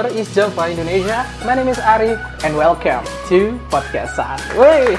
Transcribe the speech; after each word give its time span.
narasumber 0.00 0.16
is 0.16 0.28
Java 0.32 0.64
Indonesia. 0.72 1.28
My 1.44 1.52
name 1.52 1.68
is 1.68 1.76
Ari 1.76 2.16
and 2.40 2.56
welcome 2.56 3.04
to 3.28 3.52
podcast 3.68 4.16
San. 4.16 4.40
Wey, 4.56 4.96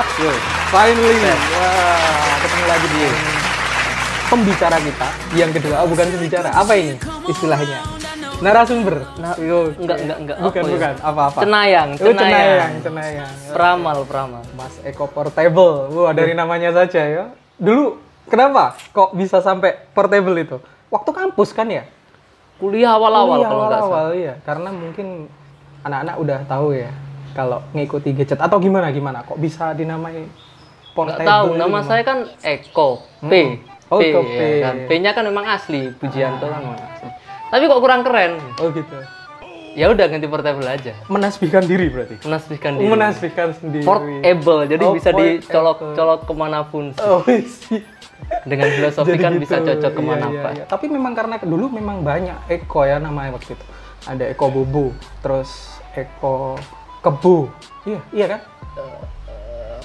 finally, 0.72 1.16
wah, 1.52 2.36
ketemu 2.40 2.64
lagi 2.64 2.86
di 2.88 3.00
pembicara 4.32 4.76
kita 4.80 5.08
yang 5.36 5.50
kedua. 5.52 5.84
Oh, 5.84 5.88
bukan 5.92 6.08
pembicara, 6.16 6.48
apa 6.56 6.72
ini 6.72 6.96
istilahnya? 7.28 7.84
Narasumber. 8.40 9.04
Nah, 9.20 9.36
Yo, 9.36 9.76
enggak, 9.76 9.98
enggak, 10.08 10.18
enggak. 10.24 10.36
Bukan, 10.40 10.62
Apa 10.64 10.68
ya? 10.68 10.72
bukan. 10.72 10.94
Apa-apa. 11.04 11.38
Cenayang, 11.44 11.88
Oh, 11.92 11.98
cenayang, 12.00 12.32
cenayang. 12.32 12.72
cenayang. 12.80 13.32
Peramal, 13.52 13.98
peramal. 14.08 14.42
Mas 14.56 14.74
Eko 14.88 15.04
Portable. 15.04 15.92
Wah, 15.92 16.16
dari 16.16 16.32
namanya 16.32 16.72
saja 16.72 17.04
ya. 17.04 17.24
Dulu 17.60 18.00
kenapa 18.24 18.72
kok 18.96 19.12
bisa 19.12 19.44
sampai 19.44 19.76
portable 19.92 20.32
itu? 20.40 20.56
Waktu 20.88 21.10
kampus 21.12 21.52
kan 21.52 21.68
ya? 21.68 21.84
Kuliah 22.60 22.92
awal-awal 22.92 23.38
Iya, 23.38 23.48
kalau 23.48 23.62
nggak 23.62 23.72
salah. 23.72 23.88
awal-awal, 23.88 24.08
iya. 24.14 24.34
Karena 24.40 24.68
mungkin 24.68 25.06
anak-anak 25.80 26.16
udah 26.16 26.38
tahu 26.44 26.68
ya 26.76 26.90
kalau 27.30 27.58
ngikuti 27.72 28.12
gadget 28.12 28.36
atau 28.36 28.58
gimana 28.58 28.90
gimana 28.90 29.22
kok 29.22 29.38
bisa 29.38 29.72
dinamai 29.72 30.28
Nggak 30.90 30.92
portable. 30.92 31.24
tahu, 31.24 31.46
itu 31.46 31.56
nama 31.56 31.68
gimana? 31.72 31.88
saya 31.88 32.02
kan 32.02 32.18
Eko 32.42 32.88
P. 33.22 33.32
Oh, 33.88 33.96
P, 33.96 34.02
Eko 34.04 34.20
ya 34.20 34.28
P. 34.28 34.38
Ah. 34.38 34.54
kan. 34.62 34.74
P-nya 34.86 35.10
kan 35.10 35.24
memang 35.24 35.46
asli, 35.48 35.88
Pujianto 35.92 36.44
kan 36.44 36.60
memang 36.60 36.78
asli. 36.78 37.08
Tapi 37.48 37.62
kok 37.64 37.80
kurang 37.80 38.02
keren. 38.02 38.32
Oh 38.58 38.68
gitu. 38.68 38.96
Ya 39.78 39.86
udah 39.86 40.06
ganti 40.10 40.26
portable 40.26 40.66
aja. 40.66 40.92
Menasbihkan 41.06 41.62
diri 41.62 41.86
berarti. 41.88 42.18
Menasbihkan 42.26 42.72
diri. 42.74 42.88
Menasbihkan 42.90 43.48
sendiri. 43.54 43.84
Portable, 43.86 44.66
jadi 44.66 44.82
Oh, 44.82 44.92
bisa 44.92 45.10
dicolok-colok 45.14 46.20
ke 46.26 46.34
mana 46.34 46.66
pun. 46.66 46.90
Oh, 46.98 47.22
sih. 47.28 47.82
Dengan 48.46 48.70
filosofi 48.70 49.14
Jadi 49.14 49.22
kan 49.22 49.32
gitu. 49.34 49.42
bisa 49.42 49.56
cocok 49.58 49.90
Iya, 49.90 49.98
ke 49.98 50.02
mana 50.02 50.26
iya, 50.30 50.38
apa. 50.38 50.48
iya. 50.54 50.64
Tapi 50.66 50.86
memang 50.86 51.12
karena 51.14 51.34
dulu 51.42 51.66
memang 51.66 52.02
banyak 52.02 52.36
Eko 52.46 52.86
ya 52.86 52.98
namanya 52.98 53.34
waktu 53.34 53.58
itu. 53.58 53.64
Ada 54.06 54.24
Eko 54.30 54.46
Bubu, 54.48 54.94
terus 55.18 55.50
Eko 55.94 56.54
Kebu. 57.02 57.50
Iya, 57.86 58.00
iya 58.12 58.26
kan? 58.28 58.40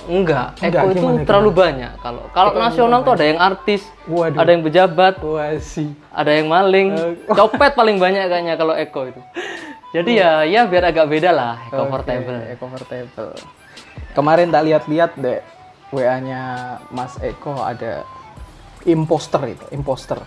Enggak, 0.05 0.53
Enggak, 0.61 0.81
Eko 0.85 0.87
itu 0.93 1.01
gimana, 1.01 1.25
terlalu 1.25 1.51
banyak. 1.51 1.91
Kalau 1.97 2.21
kalau 2.29 2.51
nasional 2.53 3.01
tuh 3.01 3.13
ada 3.17 3.25
yang 3.25 3.41
artis, 3.41 3.81
Waduh. 4.05 4.37
ada 4.37 4.49
yang 4.53 4.61
pejabat, 4.61 5.13
sih. 5.57 5.89
ada 6.13 6.29
yang 6.29 6.45
maling, 6.45 6.93
Eh. 6.93 7.13
copet 7.39 7.73
paling 7.73 7.97
banyak 7.97 8.29
kayaknya 8.29 8.53
kalau 8.53 8.77
Eko 8.77 9.09
itu. 9.09 9.21
Jadi 9.95 10.11
ya 10.19 10.43
ya 10.43 10.67
biar 10.67 10.91
agak 10.91 11.07
beda 11.07 11.31
lah 11.31 11.55
portable. 11.71 12.43
Eko 12.51 12.67
Portable. 12.67 13.31
Kemarin 14.11 14.51
tak 14.51 14.63
lihat-lihat 14.67 15.11
deh 15.15 15.39
WA-nya 15.91 16.41
Mas 16.91 17.15
Eko 17.19 17.55
ada 17.55 18.03
imposter 18.83 19.41
itu, 19.47 19.65
imposter. 19.71 20.19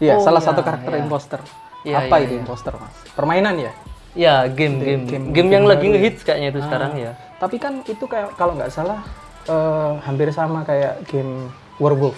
Iya, 0.00 0.18
Oh, 0.18 0.24
salah 0.24 0.40
iya, 0.40 0.48
satu 0.48 0.60
karakter 0.64 0.92
iya. 0.92 1.00
imposter. 1.00 1.40
Iya, 1.84 1.96
Apa 2.00 2.16
iya, 2.16 2.24
itu 2.24 2.32
iya. 2.34 2.40
imposter, 2.40 2.72
Mas? 2.74 2.94
Permainan 3.12 3.54
ya? 3.60 3.72
Ya 4.14 4.34
game 4.46 4.80
game 4.80 5.04
game- 5.04 5.04
game, 5.04 5.24
game 5.30 5.50
yang 5.52 5.64
lagi 5.66 5.84
baru. 5.84 5.94
ngehits 5.98 6.20
kayaknya 6.22 6.48
itu 6.48 6.60
sekarang 6.62 6.92
ya. 6.96 7.12
Tapi 7.36 7.56
kan 7.58 7.82
itu 7.84 8.04
kayak 8.06 8.32
kalau 8.34 8.56
nggak 8.56 8.70
salah 8.70 9.04
eh, 9.44 9.90
hampir 10.00 10.32
sama 10.32 10.64
kayak 10.64 11.04
game 11.04 11.52
Werewolf. 11.76 12.16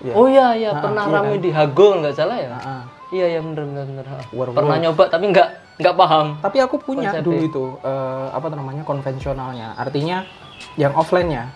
Iya. 0.00 0.12
Oh 0.14 0.26
iya 0.26 0.46
iya 0.54 0.70
pernah 0.74 1.04
iya 1.06 1.14
rame 1.14 1.36
di 1.38 1.50
Hago 1.50 2.02
nggak 2.02 2.14
salah 2.14 2.36
ya? 2.36 2.50
Ah, 2.56 2.82
Iya 3.08 3.26
iya 3.30 3.40
bener 3.40 3.62
bener 3.64 3.84
bener. 3.86 4.04
Werewolf. 4.32 4.56
Pernah 4.58 4.76
nyoba 4.80 5.04
tapi 5.06 5.24
nggak 5.30 5.48
nggak 5.78 5.94
paham. 5.94 6.26
Tapi 6.42 6.58
aku 6.58 6.76
punya 6.78 7.14
Konsepnya. 7.14 7.24
dulu 7.24 7.40
itu 7.40 7.64
eh, 7.80 8.26
apa 8.34 8.46
namanya 8.50 8.82
konvensionalnya. 8.82 9.78
Artinya 9.78 10.26
yang 10.74 10.94
offline-nya 10.94 11.54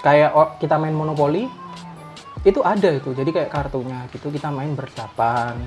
kayak 0.00 0.30
o- 0.32 0.52
kita 0.58 0.78
main 0.78 0.94
monopoli 0.94 1.50
itu 2.44 2.60
ada 2.62 2.90
itu. 2.94 3.10
Jadi 3.12 3.30
kayak 3.34 3.50
kartunya 3.50 4.06
gitu 4.14 4.30
kita 4.30 4.52
main 4.52 4.72
berdelapan, 4.72 5.58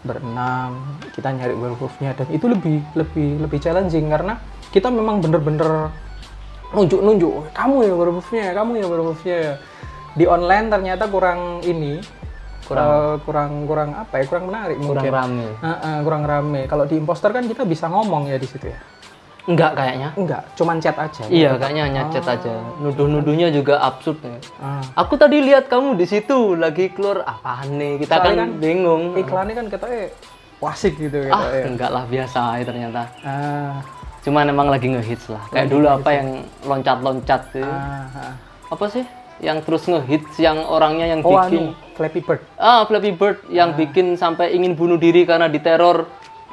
berenam, 0.00 0.80
kita 1.12 1.28
nyari 1.30 1.52
werewolf-nya 1.52 2.16
dan 2.16 2.26
itu 2.32 2.48
lebih 2.48 2.80
lebih 2.96 3.44
lebih 3.44 3.58
challenging 3.60 4.08
karena 4.08 4.40
kita 4.70 4.88
memang 4.88 5.20
bener-bener 5.20 5.90
nunjuk-nunjuk 6.70 7.50
kamu 7.50 7.76
ya 7.82 7.92
werewolf-nya, 7.98 8.46
kamu 8.54 8.72
ya 8.78 8.86
werewolf-nya. 8.86 9.38
Di 10.10 10.24
online 10.26 10.66
ternyata 10.70 11.04
kurang 11.06 11.62
ini 11.62 11.98
kurang 12.70 12.90
kurang 13.26 13.50
kurang 13.66 13.90
apa 13.92 14.14
ya 14.16 14.24
kurang 14.24 14.44
menarik 14.46 14.76
Kurang 14.78 14.88
mungkin 14.94 15.12
rame. 15.12 15.48
Heeh, 15.58 15.96
kurang 16.06 16.22
rame. 16.24 16.60
Kalau 16.64 16.84
di 16.86 16.94
imposter 16.96 17.30
kan 17.30 17.44
kita 17.44 17.66
bisa 17.66 17.90
ngomong 17.90 18.30
ya 18.30 18.38
di 18.38 18.46
situ 18.46 18.70
ya. 18.70 18.78
Enggak 19.48 19.72
kayaknya. 19.74 20.08
Enggak, 20.14 20.42
cuman 20.54 20.76
chat 20.78 20.94
aja. 20.94 21.22
Iya 21.26 21.50
kayaknya 21.58 21.82
hanya 21.90 22.02
chat 22.12 22.22
aja. 22.22 22.52
Nuduh-nuduhnya 22.78 23.50
juga 23.50 23.82
absurd 23.82 24.22
ya. 24.22 24.38
Ah. 24.62 24.84
Aku 24.94 25.18
tadi 25.18 25.42
lihat 25.42 25.66
kamu 25.66 25.98
di 25.98 26.06
situ 26.06 26.54
lagi 26.54 26.92
keluar 26.92 27.26
apaan 27.26 27.74
nih? 27.74 28.04
Kita 28.04 28.20
kan, 28.20 28.36
kan 28.36 28.50
bingung. 28.56 29.18
Iklannya 29.18 29.54
kan 29.56 29.66
katanya 29.66 30.12
wasik 30.60 30.94
gitu 30.94 31.24
gitu 31.24 31.32
Ah, 31.32 31.50
ya. 31.50 31.64
enggak 31.66 31.90
lah 31.90 32.04
biasa 32.06 32.60
ya 32.60 32.64
ternyata. 32.68 33.02
Ah, 33.24 33.80
Cuman 34.20 34.52
emang 34.52 34.68
lagi 34.68 34.92
ngehits 34.92 35.32
lah. 35.32 35.40
Kayak 35.48 35.72
dulu 35.72 35.86
apa 35.88 36.10
yang 36.12 36.28
loncat-loncat 36.62 37.40
tuh. 37.50 37.64
ah, 37.64 38.04
ah. 38.12 38.34
Apa 38.70 38.84
sih? 38.86 39.02
Yang 39.40 39.58
terus 39.64 39.82
ngehits 39.88 40.36
yang 40.36 40.60
orangnya 40.68 41.08
yang 41.08 41.20
Oh, 41.24 41.32
bikin 41.40 41.72
anu, 41.72 41.96
Flappy 41.96 42.20
Bird. 42.20 42.40
Ah, 42.60 42.84
Flappy 42.84 43.12
Bird 43.16 43.40
yang 43.48 43.72
bikin 43.72 44.20
sampai 44.20 44.52
ingin 44.52 44.76
bunuh 44.76 45.00
diri 45.00 45.24
karena 45.24 45.48
diteror 45.48 46.08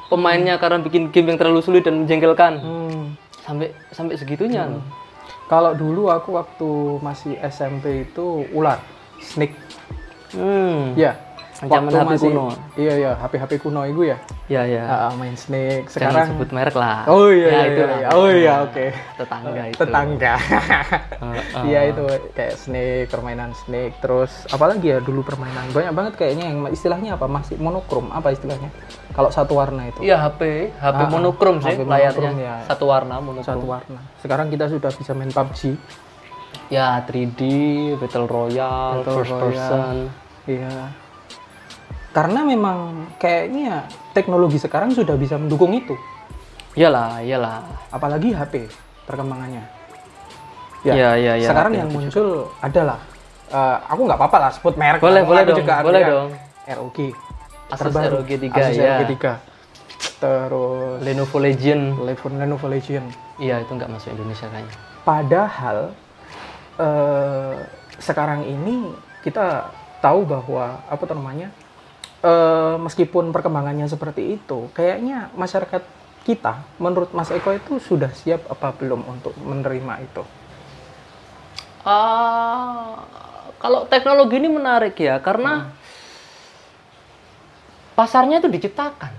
pemainnya 0.07 0.55
karena 0.55 0.79
bikin 0.79 1.11
game 1.11 1.35
yang 1.35 1.37
terlalu 1.39 1.59
sulit 1.59 1.83
dan 1.83 1.99
menjengkelkan. 2.03 2.53
Hmm. 2.63 3.03
Sampai 3.43 3.75
sampai 3.91 4.15
segitunya. 4.15 4.67
loh. 4.67 4.83
Kalau 5.47 5.71
dulu 5.75 6.11
aku 6.11 6.35
waktu 6.35 6.69
masih 6.99 7.39
SMP 7.43 8.07
itu 8.07 8.43
ular, 8.51 8.79
snake. 9.23 9.55
Hmm. 10.35 10.91
Ya. 10.95 11.15
Ancaman 11.57 11.89
HP 11.89 12.11
kuno. 12.21 12.45
Iya 12.77 12.93
iya, 12.99 13.11
HP-HP 13.17 13.51
kuno 13.63 13.81
itu 13.87 14.11
ya. 14.13 14.17
Ya 14.47 14.63
ya. 14.63 14.87
Ah, 14.87 14.97
ah, 15.05 15.13
main 15.13 15.35
snake. 15.35 15.91
Jangan 15.91 16.07
Sekarang 16.15 16.27
sebut 16.31 16.49
merek 16.49 16.71
lah. 16.73 17.03
Oh 17.05 17.27
iya, 17.27 17.45
Ya, 17.45 17.51
iya, 17.51 17.63
itu 17.67 17.81
iya, 17.81 17.95
iya. 17.97 18.07
Oh 18.15 18.27
iya, 18.31 18.53
oke. 18.63 18.85
Tetangga 19.19 19.63
itu. 19.67 19.77
Tetangga. 19.77 20.35
Iya 21.61 21.79
itu 21.85 22.03
kayak 22.31 22.55
snake, 22.55 23.07
permainan 23.07 23.51
snake, 23.57 23.99
terus 23.99 24.47
apalagi 24.47 24.87
ya 24.87 24.99
dulu 24.99 25.19
permainan 25.21 25.67
banyak 25.69 25.91
banget 25.91 26.13
kayaknya 26.15 26.45
yang 26.47 26.63
istilahnya 26.69 27.19
apa 27.19 27.27
masih 27.27 27.59
monokrom 27.59 28.07
apa 28.09 28.31
istilahnya? 28.31 28.71
Kalau 29.11 29.27
satu 29.27 29.57
warna 29.57 29.83
itu 29.85 29.99
Iya 29.99 30.15
HP, 30.21 30.71
HP 30.73 30.95
Ah, 30.95 31.09
monokrom 31.09 31.59
sih 31.59 31.73
HP 31.73 31.83
layarnya. 31.83 32.31
monokrom, 32.31 32.35
ya. 32.39 32.55
Satu 32.63 32.85
warna 32.85 33.15
monokrom. 33.19 33.43
satu 33.43 33.65
warna. 33.65 33.99
Sekarang 34.17 34.47
kita 34.47 34.69
sudah 34.69 34.91
bisa 34.91 35.11
main 35.11 35.27
PUBG. 35.27 35.75
Ya 36.69 37.03
3D, 37.03 37.41
Battle 37.97 38.27
Royale, 38.27 39.01
Battle 39.01 39.11
first 39.13 39.31
Royale. 39.33 39.43
person. 39.43 39.95
Iya. 40.45 40.71
Karena 42.15 42.41
memang 42.41 43.07
kayaknya 43.21 43.85
teknologi 44.15 44.57
sekarang 44.57 44.95
sudah 44.95 45.13
bisa 45.19 45.37
mendukung 45.37 45.75
itu. 45.75 45.93
Iyalah, 46.77 47.21
iyalah. 47.21 47.65
Apalagi 47.89 48.33
HP 48.33 48.69
perkembangannya. 49.05 49.65
Iya, 50.85 51.17
iya, 51.17 51.33
iya, 51.41 51.49
Sekarang 51.49 51.73
HP 51.73 51.81
yang 51.81 51.89
muncul 51.89 52.27
adalah 52.61 52.99
eh, 53.49 53.77
aku 53.89 54.01
nggak 54.05 54.19
apa-apa 54.19 54.37
lah 54.37 54.51
sebut 54.53 54.75
merek. 54.77 55.01
Boleh, 55.01 55.21
boleh 55.25 55.43
dong, 55.45 55.57
juga 55.57 55.73
boleh 55.81 56.01
dong. 56.05 56.29
ROG. 56.67 56.99
Asus 57.67 57.81
terbaru. 57.91 58.23
ROG 58.23 58.31
3 58.31 58.55
Asus 58.55 58.77
ya. 58.77 58.95
ROG 59.01 59.03
3. 59.17 60.21
Terus 60.21 60.97
Lenovo 61.01 61.37
Legion. 61.41 61.81
Lenovo, 62.01 62.27
Lenovo 62.29 62.67
Legion. 62.69 63.05
Iya, 63.37 63.61
itu 63.61 63.71
nggak 63.73 63.89
masuk 63.89 64.09
Indonesia 64.13 64.47
kayaknya. 64.49 64.75
Padahal 65.01 65.77
eh, 66.77 67.55
sekarang 67.97 68.45
ini 68.45 68.93
kita 69.25 69.73
tahu 69.99 70.23
bahwa 70.29 70.77
apa 70.85 71.03
namanya 71.09 71.49
eh, 72.23 72.75
meskipun 72.79 73.29
perkembangannya 73.29 73.85
seperti 73.85 74.39
itu, 74.39 74.71
kayaknya 74.73 75.29
masyarakat 75.37 75.83
kita, 76.27 76.65
menurut 76.81 77.15
Mas 77.15 77.31
Eko 77.31 77.55
itu 77.55 77.79
sudah 77.79 78.11
siap 78.11 78.43
apa 78.51 78.75
belum 78.75 79.05
untuk 79.07 79.33
menerima 79.39 79.93
itu? 80.03 80.23
Ah, 81.87 82.99
kalau 83.63 83.87
teknologi 83.87 84.35
ini 84.35 84.51
menarik 84.51 84.99
ya, 84.99 85.23
karena 85.23 85.71
pasarnya 87.95 88.43
itu 88.43 88.51
diciptakan. 88.51 89.13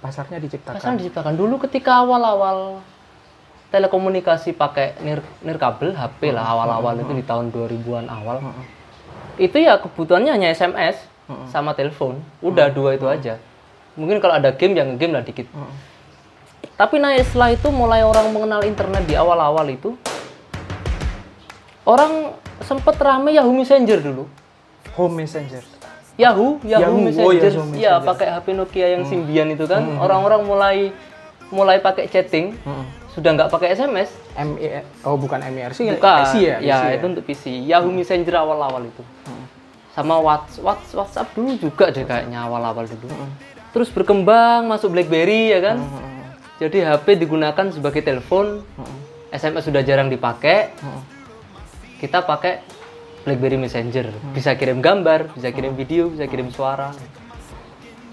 Pasarnya 0.00 0.40
diciptakan. 0.40 0.80
Pasarnya 0.80 0.98
diciptakan 1.04 1.34
dulu 1.36 1.60
ketika 1.68 2.00
awal-awal 2.00 2.80
telekomunikasi 3.68 4.54
pakai 4.54 4.96
nir 5.02 5.20
nirkabel 5.42 5.92
HP 5.92 6.32
lah 6.32 6.46
awal-awal 6.46 6.96
itu 7.02 7.12
di 7.12 7.24
tahun 7.26 7.52
2000-an 7.52 8.06
awal. 8.08 8.40
Itu 9.36 9.60
ya 9.60 9.76
kebutuhannya 9.76 10.32
hanya 10.32 10.48
SMS 10.56 10.96
sama 11.50 11.74
telepon. 11.74 12.22
Udah 12.40 12.70
dua 12.70 12.94
itu 12.94 13.06
aja. 13.06 13.38
Mungkin 13.98 14.20
kalau 14.20 14.36
ada 14.38 14.52
game 14.52 14.76
yang 14.76 14.94
game 15.00 15.14
lah 15.16 15.24
dikit. 15.24 15.48
Tapi 16.76 17.00
nah 17.00 17.16
setelah 17.16 17.56
itu 17.56 17.68
mulai 17.72 18.04
orang 18.04 18.28
mengenal 18.30 18.60
internet 18.66 19.08
di 19.08 19.16
awal-awal 19.16 19.64
itu 19.72 19.96
orang 21.88 22.36
sempet 22.60 22.98
rame 23.00 23.32
Yahoo 23.32 23.54
Messenger 23.54 23.98
dulu. 24.02 24.24
Home 24.98 25.24
Messenger. 25.24 25.64
Yahoo, 26.16 26.56
Yahoo, 26.64 26.80
Yahoo, 26.80 26.96
oh, 26.96 27.04
Messenger, 27.04 27.36
Yahoo 27.36 27.76
ya 27.76 28.00
Messenger. 28.00 28.08
pakai 28.08 28.26
HP 28.32 28.46
Nokia 28.56 28.86
yang 28.96 29.04
Symbian 29.04 29.48
itu 29.52 29.68
kan, 29.68 29.84
orang-orang 30.00 30.40
mulai 30.48 30.78
mulai 31.52 31.76
pakai 31.78 32.08
chatting, 32.08 32.56
sudah 33.12 33.36
nggak 33.36 33.52
pakai 33.52 33.76
SMS, 33.76 34.08
MI 34.32 34.80
oh 35.04 35.20
bukan 35.20 35.44
MIRC, 35.44 35.92
bukan, 36.00 36.20
PC 36.24 36.34
ya? 36.40 36.56
ya, 36.64 36.76
PC 36.80 36.84
itu 36.96 37.06
untuk 37.12 37.24
PC, 37.28 37.44
Yahoo 37.68 37.92
Messenger 37.92 38.32
awal-awal 38.40 38.88
itu, 38.88 39.04
sama 39.96 40.20
Whats- 40.20 40.60
Whats- 40.60 40.92
WhatsApp 40.92 41.32
dulu 41.32 41.56
juga 41.56 41.88
deh 41.88 42.04
kayaknya 42.04 42.44
awal-awal 42.44 42.84
dulu, 42.84 43.08
terus 43.72 43.88
berkembang 43.88 44.68
masuk 44.68 44.92
BlackBerry 44.92 45.56
ya 45.56 45.60
kan. 45.64 45.80
Hmm. 45.80 46.12
Jadi 46.60 46.84
HP 46.84 47.20
digunakan 47.20 47.66
sebagai 47.72 48.04
telepon, 48.04 48.60
SMS 49.32 49.68
sudah 49.68 49.80
jarang 49.80 50.12
dipakai. 50.12 50.72
Hmm. 50.80 51.00
Kita 51.96 52.24
pakai 52.24 52.60
BlackBerry 53.24 53.56
Messenger, 53.56 54.12
bisa 54.36 54.52
kirim 54.54 54.84
gambar, 54.84 55.32
bisa 55.32 55.48
kirim 55.48 55.72
video, 55.72 56.12
bisa 56.12 56.28
kirim 56.28 56.52
suara. 56.52 56.92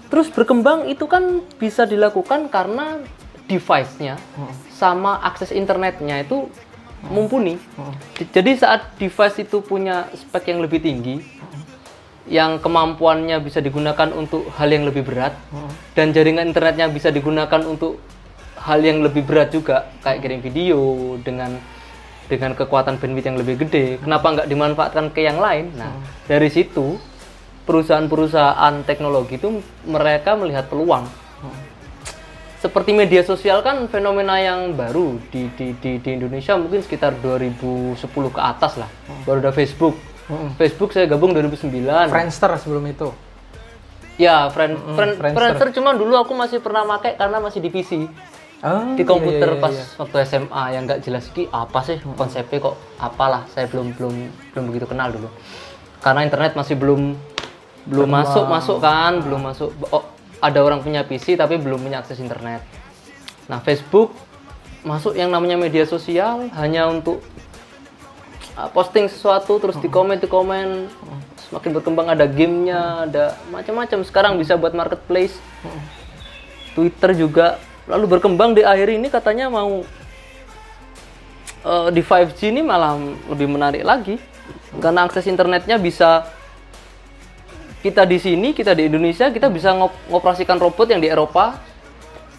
Terus 0.08 0.32
berkembang 0.32 0.88
itu 0.88 1.04
kan 1.04 1.44
bisa 1.60 1.84
dilakukan 1.84 2.48
karena 2.48 3.00
device-nya 3.44 4.16
sama 4.72 5.20
akses 5.20 5.52
internetnya 5.52 6.24
itu 6.24 6.48
mumpuni. 7.12 7.60
Jadi 8.16 8.56
saat 8.56 8.96
device 8.96 9.44
itu 9.44 9.60
punya 9.60 10.08
spek 10.16 10.48
yang 10.48 10.64
lebih 10.64 10.80
tinggi, 10.80 11.20
yang 12.24 12.56
kemampuannya 12.56 13.36
bisa 13.44 13.60
digunakan 13.60 14.08
untuk 14.16 14.48
hal 14.56 14.68
yang 14.72 14.88
lebih 14.88 15.04
berat, 15.04 15.36
dan 15.92 16.12
jaringan 16.16 16.48
internetnya 16.48 16.88
bisa 16.88 17.12
digunakan 17.12 17.60
untuk 17.68 18.00
hal 18.64 18.80
yang 18.80 19.04
lebih 19.04 19.28
berat 19.28 19.52
juga, 19.52 19.92
kayak 20.00 20.24
kirim 20.24 20.40
video 20.40 20.80
dengan 21.20 21.60
dengan 22.24 22.56
kekuatan 22.56 22.96
bandwidth 22.96 23.28
yang 23.28 23.36
lebih 23.36 23.54
gede. 23.68 24.00
Kenapa 24.00 24.32
nggak 24.32 24.48
dimanfaatkan 24.48 25.12
ke 25.12 25.28
yang 25.28 25.36
lain? 25.36 25.76
Nah, 25.76 25.92
dari 26.24 26.48
situ 26.48 26.96
perusahaan-perusahaan 27.68 28.84
teknologi 28.88 29.36
itu 29.36 29.60
mereka 29.84 30.32
melihat 30.32 30.68
peluang. 30.72 31.04
Seperti 32.64 32.96
media 32.96 33.20
sosial 33.20 33.60
kan 33.60 33.84
fenomena 33.92 34.40
yang 34.40 34.72
baru 34.72 35.20
di, 35.28 35.52
di, 35.52 35.76
di, 35.76 36.00
di 36.00 36.10
Indonesia 36.16 36.56
mungkin 36.56 36.80
sekitar 36.80 37.12
2010 37.20 38.00
ke 38.08 38.40
atas 38.40 38.80
lah. 38.80 38.88
Baru 39.28 39.44
ada 39.44 39.52
Facebook 39.52 40.13
Hmm. 40.24 40.56
Facebook 40.56 40.96
saya 40.96 41.04
gabung 41.04 41.36
2009 41.36 41.68
Friendster 42.08 42.50
sebelum 42.56 42.84
itu. 42.88 43.12
ya 44.14 44.46
friend, 44.48 44.78
friend, 44.94 45.12
Friendster. 45.18 45.34
Friendster 45.36 45.68
cuma 45.74 45.90
dulu 45.92 46.14
aku 46.14 46.32
masih 46.38 46.62
pernah 46.62 46.86
pakai 46.86 47.18
karena 47.18 47.42
masih 47.42 47.58
di 47.58 47.68
PC 47.68 48.06
Oh, 48.64 48.96
di 48.96 49.04
iya, 49.04 49.10
komputer 49.12 49.44
iya, 49.44 49.56
iya, 49.60 49.60
pas 49.60 49.76
iya. 49.76 49.84
waktu 50.00 50.16
SMA 50.24 50.62
yang 50.72 50.82
nggak 50.88 51.00
jelas 51.04 51.28
ki 51.28 51.52
apa 51.52 51.84
sih 51.84 52.00
konsepnya 52.16 52.64
kok 52.64 52.80
apalah 52.96 53.44
saya 53.52 53.68
belum 53.68 53.92
belum 53.92 54.14
belum 54.56 54.64
begitu 54.72 54.88
kenal 54.88 55.12
dulu 55.12 55.28
karena 56.00 56.24
internet 56.24 56.56
masih 56.56 56.72
belum 56.80 57.12
belum 57.84 58.08
masuk 58.08 58.48
masuk 58.48 58.80
kan 58.80 59.20
belum 59.20 59.52
masuk 59.52 59.68
oh, 59.92 60.08
ada 60.40 60.64
orang 60.64 60.80
punya 60.80 61.04
PC 61.04 61.36
tapi 61.36 61.60
belum 61.60 61.84
punya 61.84 62.00
akses 62.00 62.16
internet 62.24 62.64
nah 63.52 63.60
Facebook 63.60 64.16
masuk 64.80 65.12
yang 65.12 65.28
namanya 65.28 65.60
media 65.60 65.84
sosial 65.84 66.48
hanya 66.56 66.88
untuk 66.88 67.20
uh, 68.58 68.70
posting 68.70 69.06
sesuatu 69.10 69.58
terus 69.58 69.76
di 69.78 69.88
komen 69.90 70.18
di 70.18 70.28
komen 70.30 70.88
semakin 71.48 71.70
berkembang 71.76 72.06
ada 72.10 72.26
gamenya 72.26 73.06
ada 73.06 73.24
macam-macam. 73.52 74.02
Sekarang 74.02 74.32
bisa 74.40 74.58
buat 74.58 74.74
marketplace. 74.74 75.36
Twitter 76.74 77.14
juga. 77.14 77.62
Lalu 77.86 78.18
berkembang 78.18 78.58
di 78.58 78.66
akhir 78.66 78.90
ini 78.90 79.06
katanya 79.06 79.46
mau 79.46 79.86
eh, 81.62 81.88
di 81.94 82.02
5G 82.02 82.50
ini 82.50 82.66
malah 82.66 82.98
lebih 83.30 83.46
menarik 83.46 83.86
lagi. 83.86 84.18
Karena 84.82 85.06
akses 85.06 85.30
internetnya 85.30 85.78
bisa 85.78 86.26
kita 87.84 88.08
di 88.08 88.16
sini 88.16 88.56
kita 88.56 88.72
di 88.72 88.88
Indonesia 88.88 89.28
kita 89.28 89.52
bisa 89.52 89.76
ngop- 89.76 90.08
ngoperasikan 90.08 90.56
robot 90.56 90.88
yang 90.88 91.04
di 91.04 91.12
Eropa 91.12 91.60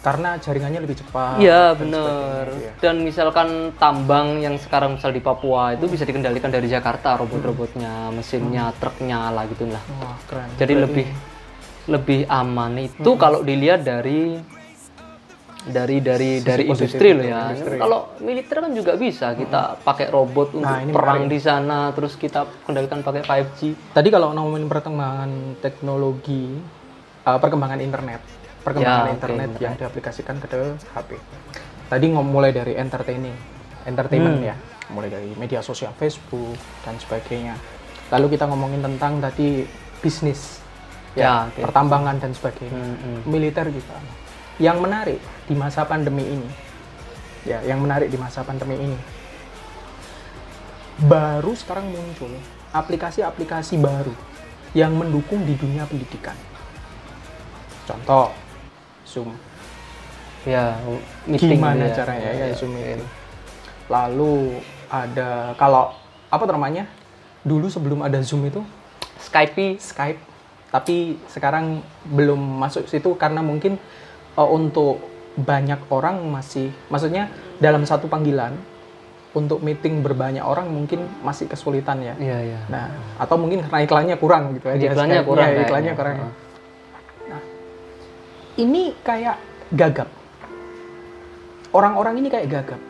Karena 0.06 0.38
jaringannya 0.38 0.80
lebih 0.86 1.02
cepat. 1.02 1.42
iya 1.42 1.74
bener 1.74 2.46
sebagainya, 2.46 2.62
iya. 2.62 2.72
dan 2.78 2.94
misalkan 3.02 3.48
tambang 3.74 4.38
yang 4.38 4.54
sekarang 4.54 4.94
misal 4.94 5.10
di 5.10 5.18
Papua 5.18 5.74
itu 5.74 5.90
bisa 5.90 6.06
dikendalikan 6.06 6.54
dari 6.54 6.70
Jakarta 6.70 7.18
robot-robotnya 7.18 8.14
mesinnya 8.14 8.70
truknya 8.78 9.34
lah 9.34 9.50
gitu 9.50 9.66
lah 9.66 9.82
Wah, 9.98 10.14
keren. 10.30 10.46
jadi 10.54 10.74
lebih 10.86 11.06
lebih 11.90 12.20
aman 12.30 12.86
itu 12.86 13.10
kalau 13.18 13.42
dilihat 13.42 13.82
dari 13.82 14.38
dari 15.66 15.98
dari 15.98 16.30
dari 16.46 16.62
positif 16.70 16.94
industri 16.94 17.08
loh 17.10 17.26
ya. 17.26 17.42
industri. 17.50 17.76
Kalau 17.82 18.00
militer 18.22 18.56
kan 18.62 18.70
juga 18.70 18.92
bisa 18.94 19.34
kita 19.34 19.82
pakai 19.82 20.06
robot 20.14 20.54
untuk 20.54 20.70
Nah, 20.70 20.78
ini 20.78 20.94
perang 20.94 21.26
di 21.26 21.38
sana 21.42 21.90
terus 21.90 22.14
kita 22.14 22.46
kendalikan 22.62 23.02
pakai 23.02 23.26
5G. 23.26 23.90
Tadi 23.90 24.08
kalau 24.14 24.30
ngomongin 24.30 24.70
perkembangan 24.70 25.58
teknologi, 25.58 26.54
uh, 27.26 27.38
perkembangan 27.42 27.82
internet, 27.82 28.22
perkembangan 28.66 29.06
Ya, 29.06 29.14
internet 29.14 29.46
internet. 29.46 29.62
yang 29.62 29.74
diaplikasikan 29.78 30.36
ke 30.42 30.46
HP. 30.90 31.10
Tadi 31.86 32.06
ngomong 32.10 32.34
mulai 32.34 32.50
dari 32.50 32.74
entertaining, 32.74 33.36
entertainment 33.86 34.42
Hmm. 34.42 34.50
ya, 34.50 34.56
mulai 34.90 35.06
dari 35.06 35.30
media 35.38 35.62
sosial, 35.62 35.94
Facebook 35.94 36.58
dan 36.82 36.98
sebagainya. 36.98 37.54
Lalu 38.10 38.34
kita 38.34 38.50
ngomongin 38.50 38.82
tentang 38.82 39.22
tadi 39.22 39.62
bisnis, 40.02 40.58
Ya, 41.14 41.46
oke. 41.46 41.62
pertambangan 41.62 42.18
dan 42.18 42.34
sebagainya, 42.34 42.74
Hmm, 42.74 42.98
hmm. 42.98 43.20
militer 43.30 43.70
juga. 43.70 43.94
Yang 44.58 44.78
menarik 44.82 45.20
di 45.46 45.54
masa 45.54 45.86
pandemi 45.86 46.26
ini, 46.26 46.48
ya, 47.46 47.62
yang 47.62 47.78
menarik 47.78 48.10
di 48.10 48.18
masa 48.18 48.42
pandemi 48.42 48.74
ini, 48.74 48.98
baru 50.98 51.52
sekarang 51.54 51.86
muncul 51.86 52.32
aplikasi-aplikasi 52.72 53.78
baru 53.78 54.12
yang 54.72 54.92
mendukung 54.92 55.44
di 55.44 55.54
dunia 55.54 55.84
pendidikan. 55.84 56.36
Contoh, 57.86 58.32
Zoom. 59.06 59.32
Ya, 60.46 60.78
meeting 61.26 61.58
Gimana 61.58 61.90
ya. 61.90 61.94
caranya 61.94 62.30
ya, 62.30 62.46
Ya, 62.50 62.54
Zoom 62.54 62.74
meeting. 62.74 63.02
Lalu 63.86 64.60
ada 64.90 65.54
kalau 65.54 65.94
apa 66.30 66.44
namanya? 66.50 66.90
Dulu 67.46 67.70
sebelum 67.70 68.02
ada 68.02 68.18
Zoom 68.26 68.42
itu 68.50 68.62
Skype 69.22 69.78
Skype, 69.78 70.18
tapi 70.74 71.18
sekarang 71.30 71.80
belum 72.10 72.38
masuk 72.58 72.90
situ 72.90 73.14
karena 73.14 73.40
mungkin 73.40 73.78
uh, 74.34 74.50
untuk 74.50 74.98
banyak 75.36 75.78
orang 75.92 76.20
masih, 76.26 76.72
maksudnya 76.88 77.28
dalam 77.62 77.84
satu 77.84 78.08
panggilan 78.08 78.56
untuk 79.36 79.60
meeting 79.60 80.00
berbanyak 80.00 80.40
orang 80.40 80.72
mungkin 80.72 81.04
masih 81.20 81.44
kesulitan 81.44 82.00
ya. 82.00 82.14
Iya, 82.16 82.38
iya. 82.40 82.60
Nah, 82.72 82.88
atau 83.20 83.36
mungkin 83.36 83.60
karena 83.68 83.84
iklannya 83.84 84.16
kurang 84.16 84.56
gitu 84.56 84.72
aja. 84.72 84.96
Iklannya 84.96 85.20
kurang 85.28 85.48
iklannya 85.52 85.66
kayaknya. 85.68 85.92
kurang. 85.94 86.16
Heeh. 86.24 86.45
Ini 88.56 88.96
kayak 89.04 89.36
gagap. 89.76 90.08
Orang-orang 91.76 92.24
ini 92.24 92.32
kayak 92.32 92.48
gagap. 92.48 92.80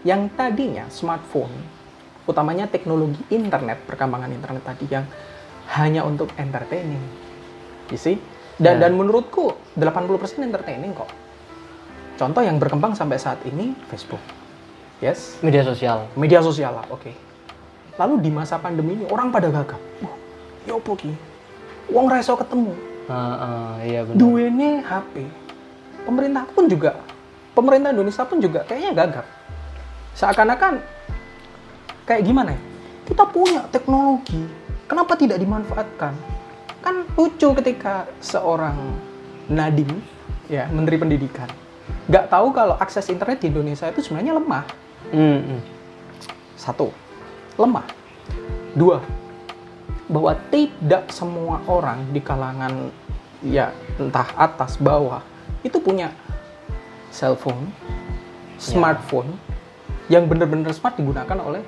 Yang 0.00 0.32
tadinya 0.32 0.88
smartphone, 0.88 1.52
utamanya 2.24 2.64
teknologi 2.64 3.20
internet, 3.28 3.84
perkembangan 3.84 4.32
internet 4.32 4.64
tadi 4.64 4.88
yang 4.88 5.04
hanya 5.76 6.08
untuk 6.08 6.32
entertaining. 6.40 7.04
You 7.92 8.00
see? 8.00 8.16
Dan, 8.56 8.80
Ya. 8.80 8.88
dan 8.88 8.96
menurutku 8.96 9.52
80% 9.76 10.40
entertaining 10.40 10.96
kok. 10.96 11.12
Contoh 12.16 12.40
yang 12.40 12.56
berkembang 12.56 12.96
sampai 12.96 13.16
saat 13.16 13.40
ini 13.44 13.76
Facebook. 13.92 14.20
Yes, 15.00 15.40
Media 15.40 15.64
sosial. 15.64 16.08
media 16.12 16.40
sosial 16.44 16.76
lah, 16.76 16.84
oke. 16.88 17.08
Lalu 17.96 18.24
di 18.24 18.30
masa 18.32 18.56
pandemi 18.56 18.96
ini 18.96 19.04
orang 19.08 19.32
pada 19.32 19.48
gagap. 19.48 19.80
Wah, 20.00 20.16
ya 20.64 20.76
apa 20.76 20.92
ki? 20.96 21.12
Wong 21.88 22.08
reso 22.08 22.36
ketemu. 22.36 22.72
Heeh, 23.08 23.72
iya 23.88 24.00
benar. 24.04 24.18
Duene 24.18 24.70
HP. 24.84 25.14
Pemerintah 26.04 26.44
pun 26.48 26.64
juga, 26.66 26.96
pemerintah 27.52 27.92
Indonesia 27.92 28.24
pun 28.24 28.40
juga 28.40 28.64
kayaknya 28.64 28.92
gagap. 28.96 29.26
Seakan-akan 30.16 30.80
kayak 32.08 32.22
gimana 32.24 32.56
ya? 32.56 32.60
Kita 33.06 33.24
punya 33.28 33.66
teknologi, 33.68 34.42
kenapa 34.88 35.14
tidak 35.14 35.38
dimanfaatkan? 35.38 36.14
Kan 36.80 37.04
lucu 37.14 37.52
ketika 37.60 38.08
seorang 38.22 38.74
Nadiem, 39.50 40.00
ya 40.48 40.70
Menteri 40.72 40.96
Pendidikan, 40.96 41.50
nggak 42.08 42.30
tahu 42.32 42.54
kalau 42.54 42.78
akses 42.80 43.10
internet 43.12 43.42
di 43.42 43.52
Indonesia 43.52 43.90
itu 43.90 44.00
sebenarnya 44.00 44.38
lemah. 44.38 44.64
Hmm, 45.10 45.40
hmm. 45.42 45.60
Satu, 46.56 46.94
lemah. 47.60 47.84
Dua, 48.72 49.02
bahwa 50.10 50.34
tidak 50.50 51.06
semua 51.14 51.62
orang 51.70 52.10
di 52.10 52.18
kalangan 52.18 52.90
ya 53.46 53.70
entah 53.96 54.26
atas 54.34 54.74
bawah 54.76 55.22
itu 55.62 55.78
punya 55.78 56.10
cellphone, 57.14 57.70
smartphone 58.58 59.38
yang 60.10 60.26
benar-benar 60.26 60.74
smart 60.74 60.98
digunakan 60.98 61.38
oleh 61.38 61.62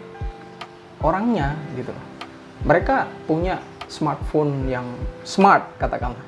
orangnya 0.99 1.55
gitu. 1.79 1.95
Mereka 2.67 3.27
punya 3.31 3.63
smartphone 3.87 4.67
yang 4.67 4.87
smart 5.23 5.79
katakanlah. 5.79 6.23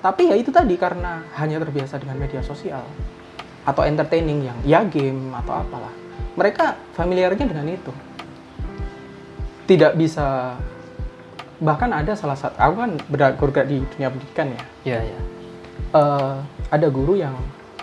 Tapi 0.00 0.32
ya 0.32 0.36
itu 0.40 0.48
tadi 0.48 0.80
karena 0.80 1.20
hanya 1.36 1.60
terbiasa 1.60 2.00
dengan 2.00 2.16
media 2.16 2.40
sosial 2.40 2.80
atau 3.68 3.84
entertaining 3.84 4.48
yang 4.48 4.58
ya 4.64 4.80
game 4.88 5.28
atau 5.36 5.60
apalah. 5.60 5.92
Mereka 6.40 6.96
familiarnya 6.96 7.44
dengan 7.44 7.68
itu. 7.68 7.92
Tidak 9.68 9.92
bisa 9.94 10.56
bahkan 11.60 11.92
ada 11.92 12.16
salah 12.16 12.34
satu 12.34 12.56
aku 12.56 12.74
kan 12.80 12.90
bergerak 13.12 13.68
di 13.68 13.84
dunia 13.96 14.08
pendidikan 14.08 14.46
ya. 14.48 14.62
Iya, 14.84 14.98
iya. 15.04 15.20
Eh, 15.90 16.36
ada 16.72 16.86
guru 16.88 17.20
yang 17.20 17.36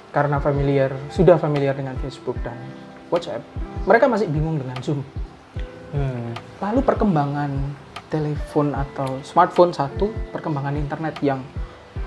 karena 0.10 0.41
familiar 0.41 0.89
sudah 1.13 1.38
familiar 1.38 1.77
dengan 1.77 1.93
Facebook 2.01 2.36
dan 2.41 2.57
WhatsApp, 3.13 3.46
mereka 3.86 4.10
masih 4.10 4.27
bingung 4.27 4.57
dengan 4.57 4.75
Zoom. 4.81 5.05
Hmm. 5.93 6.34
Lalu 6.60 6.81
perkembangan 6.84 7.51
telepon 8.10 8.74
atau 8.74 9.19
smartphone 9.22 9.72
satu, 9.75 10.10
perkembangan 10.34 10.74
internet 10.75 11.19
yang 11.22 11.43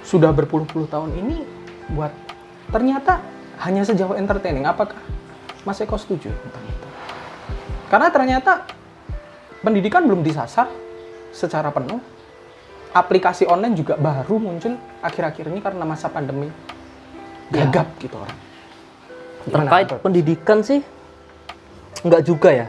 sudah 0.02 0.32
berpuluh-puluh 0.32 0.88
tahun 0.88 1.12
ini 1.16 1.44
buat 1.92 2.10
ternyata 2.72 3.20
hanya 3.62 3.84
sejauh 3.84 4.16
entertaining. 4.16 4.64
Apakah 4.64 4.98
Mas 5.68 5.78
Eko 5.84 6.00
setuju 6.00 6.32
tentang 6.32 6.64
itu? 6.64 6.88
Karena 7.92 8.08
ternyata 8.08 8.64
pendidikan 9.60 10.08
belum 10.08 10.24
disasar 10.24 10.79
secara 11.30 11.70
penuh. 11.70 11.98
Aplikasi 12.90 13.46
online 13.46 13.74
juga 13.74 13.94
baru 13.94 14.36
muncul 14.36 14.74
akhir-akhir 14.98 15.46
ini 15.46 15.60
karena 15.60 15.86
masa 15.86 16.10
pandemi. 16.10 16.50
Ya. 17.48 17.66
Gagap 17.66 17.86
gitu 17.98 18.18
orang. 18.18 18.38
Terkait 19.40 19.88
pendidikan 19.98 20.58
sih, 20.60 20.82
nggak 22.00 22.22
juga 22.22 22.50
ya. 22.50 22.66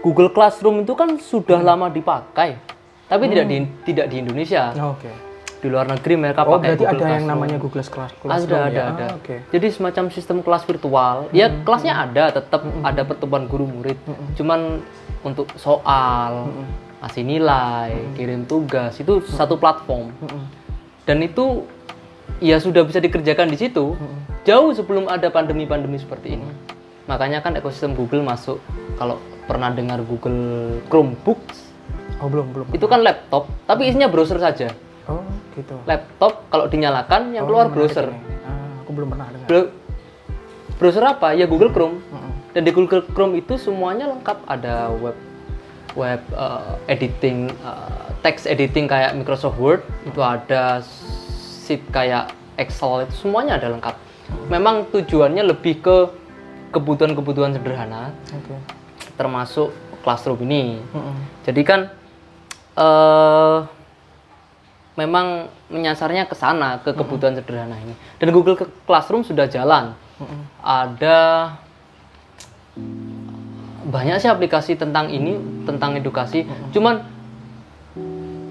Google 0.00 0.28
Classroom 0.28 0.82
itu 0.82 0.92
kan 0.92 1.16
sudah 1.16 1.60
lama 1.60 1.86
dipakai, 1.86 2.56
tapi 3.06 3.24
tidak 3.28 3.46
di 3.46 3.56
tidak 3.84 4.06
di 4.08 4.16
Indonesia. 4.18 4.72
Oke. 4.88 5.10
Di 5.60 5.68
luar 5.68 5.84
negeri 5.84 6.16
mereka 6.16 6.40
Oh, 6.42 6.56
pakai 6.56 6.72
berarti 6.72 6.80
Google 6.80 6.88
ada 6.88 6.96
yang 6.96 7.08
Classroom. 7.12 7.30
namanya 7.30 7.56
Google 7.60 7.84
Class 7.84 7.90
Classroom 8.16 8.30
ada 8.32 8.56
ada 8.58 8.72
ya? 8.72 8.84
ada. 8.88 9.04
Ah, 9.04 9.10
Oke. 9.14 9.36
Jadi 9.52 9.66
semacam 9.70 10.04
sistem 10.08 10.36
kelas 10.40 10.62
virtual. 10.64 11.16
Ya 11.30 11.46
kelasnya 11.52 11.94
ada, 12.00 12.24
tetap 12.32 12.60
ada 12.80 13.02
pertemuan 13.04 13.44
guru 13.44 13.68
murid. 13.68 14.00
Cuman 14.34 14.80
untuk 15.20 15.52
soal, 15.54 16.48
ngasih 17.00 17.22
nilai, 17.22 17.90
kirim 18.12 18.44
tugas 18.44 18.96
itu 18.96 19.24
satu 19.26 19.56
platform. 19.56 20.12
Dan 21.02 21.20
itu 21.20 21.64
ya 22.38 22.56
sudah 22.56 22.84
bisa 22.84 22.98
dikerjakan 22.98 23.48
di 23.48 23.58
situ 23.58 23.96
jauh 24.42 24.70
sebelum 24.70 25.06
ada 25.06 25.28
pandemi-pandemi 25.28 25.96
seperti 25.96 26.36
ini. 26.36 26.48
Makanya 27.04 27.40
kan 27.40 27.56
ekosistem 27.56 27.92
Google 27.92 28.22
masuk 28.22 28.60
kalau 28.94 29.16
pernah 29.44 29.68
dengar 29.68 29.98
Google 30.00 30.78
Chromebooks 30.86 31.72
Oh, 32.20 32.28
belum, 32.28 32.52
belum. 32.52 32.66
itu 32.70 32.84
kan 32.84 33.00
laptop 33.00 33.48
tapi 33.64 33.88
isinya 33.88 34.06
browser 34.06 34.36
saja. 34.36 34.68
Oh, 35.08 35.24
gitu. 35.52 35.74
Laptop 35.84 36.44
kalau 36.46 36.68
dinyalakan 36.68 37.32
yang 37.32 37.44
Oh, 37.44 37.48
keluar 37.48 37.66
browser. 37.66 38.12
ini. 38.12 38.20
Ah, 38.44 38.84
aku 38.84 38.90
belum 38.92 39.08
pernah 39.08 39.26
dengar. 39.26 39.48
Bro- 39.48 39.72
browser 40.76 41.02
apa? 41.02 41.32
Ya 41.32 41.48
Google 41.48 41.72
Chrome. 41.72 41.98
Dan 42.52 42.62
di 42.62 42.70
Google 42.70 43.02
Chrome 43.06 43.34
itu 43.36 43.56
semuanya 43.56 44.06
lengkap. 44.06 44.42
Ada 44.44 44.92
web 44.92 45.16
web 45.98 46.22
uh, 46.34 46.78
editing, 46.86 47.50
uh, 47.62 48.10
text 48.22 48.46
editing 48.46 48.86
kayak 48.86 49.14
Microsoft 49.16 49.58
Word, 49.58 49.82
itu 50.06 50.20
ada 50.22 50.84
sheet 51.66 51.82
kayak 51.90 52.34
Excel 52.60 53.08
itu 53.08 53.26
semuanya 53.26 53.56
ada 53.56 53.72
lengkap. 53.72 53.96
Memang 54.52 54.86
tujuannya 54.92 55.42
lebih 55.42 55.80
ke 55.82 55.96
kebutuhan-kebutuhan 56.70 57.56
sederhana, 57.56 58.14
Oke. 58.30 58.54
termasuk 59.18 59.74
Classroom 60.06 60.40
ini. 60.46 60.78
Mm-mm. 60.94 61.16
Jadi 61.44 61.62
kan 61.66 61.80
eh 62.78 63.58
memang 64.94 65.48
menyasarnya 65.72 66.28
ke 66.28 66.36
sana 66.36 66.78
ke 66.84 66.92
kebutuhan 66.92 67.32
sederhana 67.32 67.74
ini. 67.80 67.96
Dan 68.20 68.30
Google 68.36 68.60
Classroom 68.84 69.24
sudah 69.24 69.48
jalan. 69.48 69.96
Ada 70.60 71.18
banyak 73.82 74.16
sih 74.18 74.28
aplikasi 74.28 74.74
tentang 74.74 75.08
ini, 75.08 75.36
tentang 75.64 75.96
edukasi. 75.96 76.44
Cuman 76.70 77.00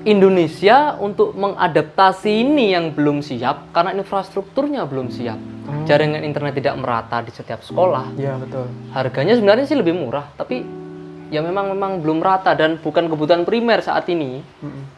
Indonesia 0.01 0.95
untuk 0.95 1.35
mengadaptasi 1.35 2.41
ini 2.41 2.71
yang 2.71 2.95
belum 2.95 3.19
siap 3.19 3.69
karena 3.69 3.91
infrastrukturnya 3.93 4.87
belum 4.87 5.11
siap. 5.11 5.37
Jaringan 5.85 6.23
internet 6.23 6.55
tidak 6.55 6.79
merata 6.79 7.21
di 7.21 7.29
setiap 7.29 7.61
sekolah. 7.61 8.15
Iya, 8.15 8.39
betul. 8.39 8.65
harganya 8.89 9.37
sebenarnya 9.37 9.65
sih 9.65 9.77
lebih 9.77 9.93
murah 9.93 10.25
tapi 10.33 10.65
ya 11.29 11.45
memang 11.45 11.69
memang 11.69 12.01
belum 12.01 12.19
rata 12.19 12.57
dan 12.57 12.81
bukan 12.81 13.05
kebutuhan 13.05 13.43
primer 13.43 13.79
saat 13.79 14.09
ini. 14.09 14.41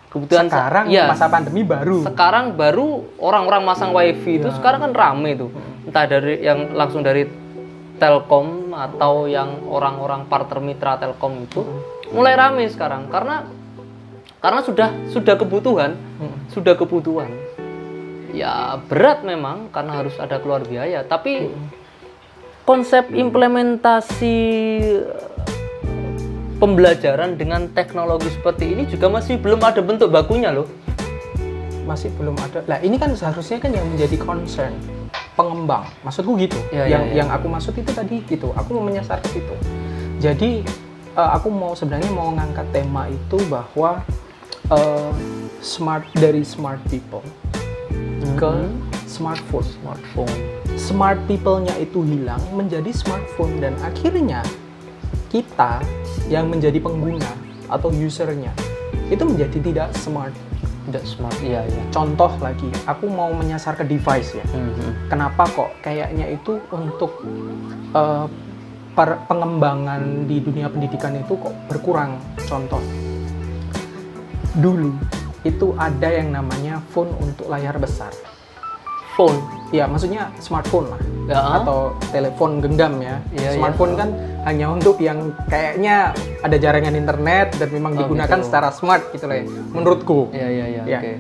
Kebutuhan 0.08 0.48
sa- 0.48 0.68
Sekarang 0.68 0.86
ya 0.88 1.08
masa 1.08 1.28
pandemi 1.28 1.64
baru. 1.64 2.04
sekarang 2.04 2.56
baru 2.56 2.88
orang-orang 3.18 3.64
masang 3.64 3.92
wifi 3.92 4.38
itu 4.38 4.48
sekarang 4.54 4.86
kan 4.86 4.92
rame 4.94 5.36
tuh. 5.36 5.52
Entah 5.84 6.06
dari 6.06 6.40
yang 6.40 6.72
langsung 6.72 7.02
dari 7.02 7.26
Telkom 8.02 8.74
atau 8.74 9.30
yang 9.30 9.62
orang-orang 9.70 10.26
partner 10.26 10.58
mitra 10.58 10.98
Telkom 10.98 11.46
itu 11.46 11.62
mulai 12.10 12.34
rame 12.34 12.66
sekarang. 12.66 13.14
Karena 13.14 13.46
karena 14.42 14.66
sudah 14.66 14.90
sudah 15.14 15.38
kebutuhan 15.38 15.94
sudah 16.50 16.74
kebutuhan. 16.74 17.30
Ya 18.34 18.80
berat 18.90 19.22
memang 19.22 19.70
karena 19.70 20.02
harus 20.02 20.18
ada 20.18 20.42
keluar 20.42 20.66
biaya. 20.66 21.06
Tapi 21.06 21.54
konsep 22.66 23.14
implementasi 23.14 24.38
eh, 24.98 25.30
pembelajaran 26.58 27.38
dengan 27.38 27.70
teknologi 27.70 28.34
seperti 28.34 28.74
ini 28.74 28.84
juga 28.90 29.14
masih 29.14 29.38
belum 29.38 29.62
ada 29.62 29.86
bentuk 29.86 30.10
bakunya 30.10 30.50
loh. 30.50 30.66
Masih 31.86 32.10
belum 32.18 32.34
ada. 32.40 32.64
Lah, 32.66 32.80
ini 32.82 32.96
kan 32.96 33.12
seharusnya 33.14 33.60
kan 33.60 33.74
yang 33.74 33.84
menjadi 33.90 34.16
concern 34.22 34.74
pengembang. 35.42 35.90
Maksudku 36.06 36.38
gitu. 36.38 36.60
Iya, 36.70 36.86
yang 36.86 37.04
iya, 37.10 37.10
iya. 37.10 37.18
yang 37.26 37.30
aku 37.34 37.50
maksud 37.50 37.74
itu 37.74 37.90
tadi 37.90 38.22
gitu. 38.30 38.54
Aku 38.54 38.78
mau 38.78 38.86
menyasar 38.86 39.18
ke 39.26 39.42
situ. 39.42 39.56
Jadi 40.22 40.62
eh, 41.18 41.30
aku 41.34 41.50
mau 41.50 41.74
sebenarnya 41.74 42.14
mau 42.14 42.30
ngangkat 42.30 42.70
tema 42.70 43.10
itu 43.10 43.42
bahwa 43.50 44.06
eh, 44.70 45.14
smart 45.66 46.06
dari 46.14 46.46
smart 46.46 46.80
people 46.94 47.26
ke 48.38 48.54
smartphone. 49.10 49.66
smartphone 49.66 50.34
smart 50.80 51.20
people-nya 51.28 51.76
itu 51.78 52.02
hilang 52.02 52.40
menjadi 52.56 52.90
smartphone 52.96 53.60
dan 53.60 53.76
akhirnya 53.84 54.40
kita 55.30 55.84
yang 56.32 56.48
menjadi 56.48 56.80
pengguna 56.80 57.28
atau 57.68 57.92
usernya 57.92 58.52
itu 59.12 59.24
menjadi 59.28 59.58
tidak 59.60 59.90
smart. 60.00 60.32
Tidak 60.92 61.08
smart 61.08 61.40
iya 61.40 61.64
iya 61.64 61.84
Contoh 61.90 62.32
lagi, 62.44 62.68
aku 62.84 63.08
mau 63.08 63.32
menyasar 63.32 63.80
ke 63.80 63.88
device 63.88 64.36
ya. 64.36 64.46
Mhm. 64.52 65.08
Kenapa 65.08 65.48
kok 65.48 65.72
kayaknya 65.80 66.28
itu 66.28 66.60
untuk 66.72 67.24
eh, 67.96 68.26
per- 68.92 69.20
pengembangan 69.28 70.28
di 70.28 70.44
dunia 70.44 70.68
pendidikan 70.68 71.16
itu 71.16 71.36
kok 71.40 71.56
berkurang? 71.72 72.20
Contoh, 72.44 72.84
dulu 74.60 74.92
itu 75.42 75.74
ada 75.80 76.08
yang 76.12 76.32
namanya 76.36 76.84
phone 76.92 77.12
untuk 77.18 77.50
layar 77.50 77.80
besar. 77.80 78.12
Phone 79.14 79.38
Ya, 79.72 79.88
maksudnya 79.88 80.28
smartphone 80.38 80.92
lah. 80.92 81.00
ya 81.24 81.64
atau 81.64 81.96
telepon 82.12 82.60
genggam 82.60 83.00
ya. 83.00 83.16
Iya, 83.32 83.56
Smartphone 83.56 83.96
kan 83.96 84.12
hanya 84.44 84.68
untuk 84.68 85.00
yang 85.00 85.32
kayaknya 85.48 86.12
ada 86.40 86.60
jaringan 86.60 86.92
internet 86.92 87.56
dan 87.56 87.72
memang 87.72 87.96
Oh, 87.96 88.04
digunakan 88.04 88.36
gitu. 88.36 88.48
secara 88.52 88.68
smart 88.68 89.00
gitu 89.12 89.26
lah 89.26 89.40
ya. 89.40 89.46
Menurutku. 89.72 90.28
iya 90.32 90.48
iya 90.50 90.66
iya 90.68 90.84
Ya. 90.86 91.00
oke 91.00 91.14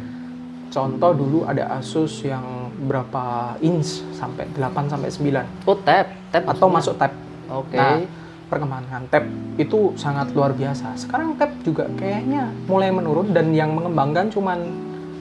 Contoh 0.67 1.12
dulu 1.13 1.39
ada 1.43 1.63
Asus 1.74 2.24
yang 2.24 2.43
berapa 2.81 3.24
inch 3.60 4.03
sampai 4.12 4.51
8 4.51 4.88
sampai 4.89 5.07
9 5.07 5.48
oh 5.63 5.77
tab 5.77 6.07
tab 6.27 6.43
atau 6.45 6.67
maksudnya? 6.67 6.75
masuk 6.75 6.95
tab. 6.98 7.12
oke 7.50 7.77
Nah, 7.77 8.00
perkembangan 8.48 9.03
tab 9.07 9.24
itu 9.55 9.95
sangat 9.95 10.31
luar 10.31 10.51
biasa. 10.51 10.91
Sekarang 10.98 11.36
tab 11.36 11.55
juga 11.62 11.88
kayaknya 11.93 12.51
mulai 12.67 12.88
menurun 12.89 13.31
dan 13.31 13.51
yang 13.51 13.71
mengembangkan 13.71 14.27
cuman 14.27 14.60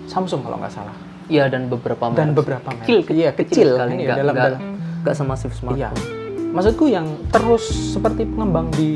Samsung 0.07 0.43
kalau 0.43 0.59
nggak 0.59 0.71
salah 0.73 0.95
iya 1.31 1.47
dan 1.47 1.67
beberapa 1.67 2.11
dan 2.11 2.29
merek. 2.29 2.37
beberapa 2.37 2.69
merek. 2.69 2.83
kecil 2.83 2.99
Iya, 3.09 3.31
kecil, 3.33 3.69
sekali 3.73 3.93
ini 3.93 4.03
nggak 4.05 4.19
dalam 4.19 4.35
nggak 4.35 4.51
dalam 4.51 4.61
nggak 5.01 5.15
semasif 5.17 5.51
smartphone 5.53 5.79
Iya. 5.97 6.19
Maksudku 6.51 6.85
yang 6.85 7.07
terus 7.31 7.63
seperti 7.95 8.27
pengembang 8.27 8.69
di 8.71 8.91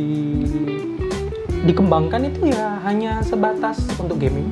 dikembangkan 1.64 2.20
itu 2.26 2.50
ya 2.50 2.82
hanya 2.82 3.22
sebatas 3.22 3.78
untuk 3.96 4.18
gaming. 4.18 4.50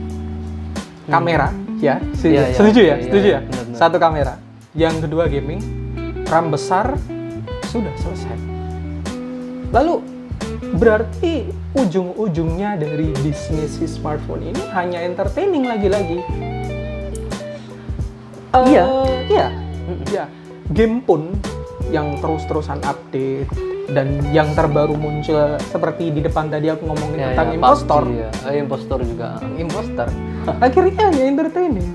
Kamera, 1.05 1.51
ya. 1.77 1.99
Se- 2.15 2.31
Hmm. 2.31 2.33
Iya, 2.33 2.43
iya. 2.47 2.57
Setuju 2.57 2.81
ya? 2.81 2.87
Iya, 2.87 3.05
Setuju 3.05 3.27
iya, 3.27 3.35
ya? 3.35 3.41
benar-benar. 3.43 3.77
Satu 3.77 3.97
kamera. 3.99 4.35
Yang 4.73 4.95
kedua 5.03 5.25
gaming, 5.27 5.61
RAM 6.25 6.49
besar, 6.49 6.95
sudah 7.67 7.93
selesai. 7.99 8.39
Lalu 9.69 9.95
berarti 10.73 11.45
ujung-ujungnya 11.75 12.79
dari 12.79 13.13
bisnis 13.19 13.77
si 13.77 13.85
smartphone 13.85 14.47
ini 14.47 14.63
hanya 14.71 15.03
entertaining 15.03 15.67
lagi-lagi. 15.67 16.23
Eh, 18.53 18.65
Iya. 18.69 18.85
Iya. 19.29 19.47
Ya, 20.13 20.25
game 20.71 21.01
pun 21.03 21.33
yang 21.89 22.17
terus-terusan 22.21 22.81
update 22.85 23.49
dan 23.91 24.23
yang 24.31 24.49
terbaru 24.55 24.95
muncul 24.95 25.59
seperti 25.69 26.09
di 26.09 26.21
depan 26.23 26.49
tadi 26.49 26.71
aku 26.71 26.87
ngomongin 26.87 27.19
Iya, 27.19 27.27
tentang 27.35 27.49
iya, 27.49 27.57
impostor. 27.59 28.03
PUBG, 28.07 28.21
ya. 28.21 28.31
Eh, 28.49 28.57
impostor 28.61 28.99
juga 29.03 29.29
Impostor. 29.59 30.09
Akhirnya 30.65 31.03
hanya 31.11 31.25
entertaining. 31.27 31.89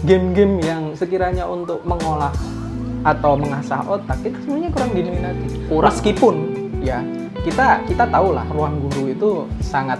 Game-game 0.00 0.54
yang 0.64 0.82
sekiranya 0.96 1.44
untuk 1.44 1.84
mengolah 1.84 2.32
atau 3.00 3.32
mengasah 3.36 3.80
otak 3.88 4.20
itu 4.22 4.36
sebenarnya 4.44 4.70
kurang 4.72 4.90
diminati. 4.92 5.46
Kurang. 5.68 5.88
Meskipun 5.92 6.34
ya 6.80 7.00
kita 7.40 7.84
kita 7.88 8.04
tahu 8.08 8.36
lah 8.36 8.44
ruang 8.52 8.80
guru 8.84 9.08
itu 9.08 9.30
sangat 9.60 9.96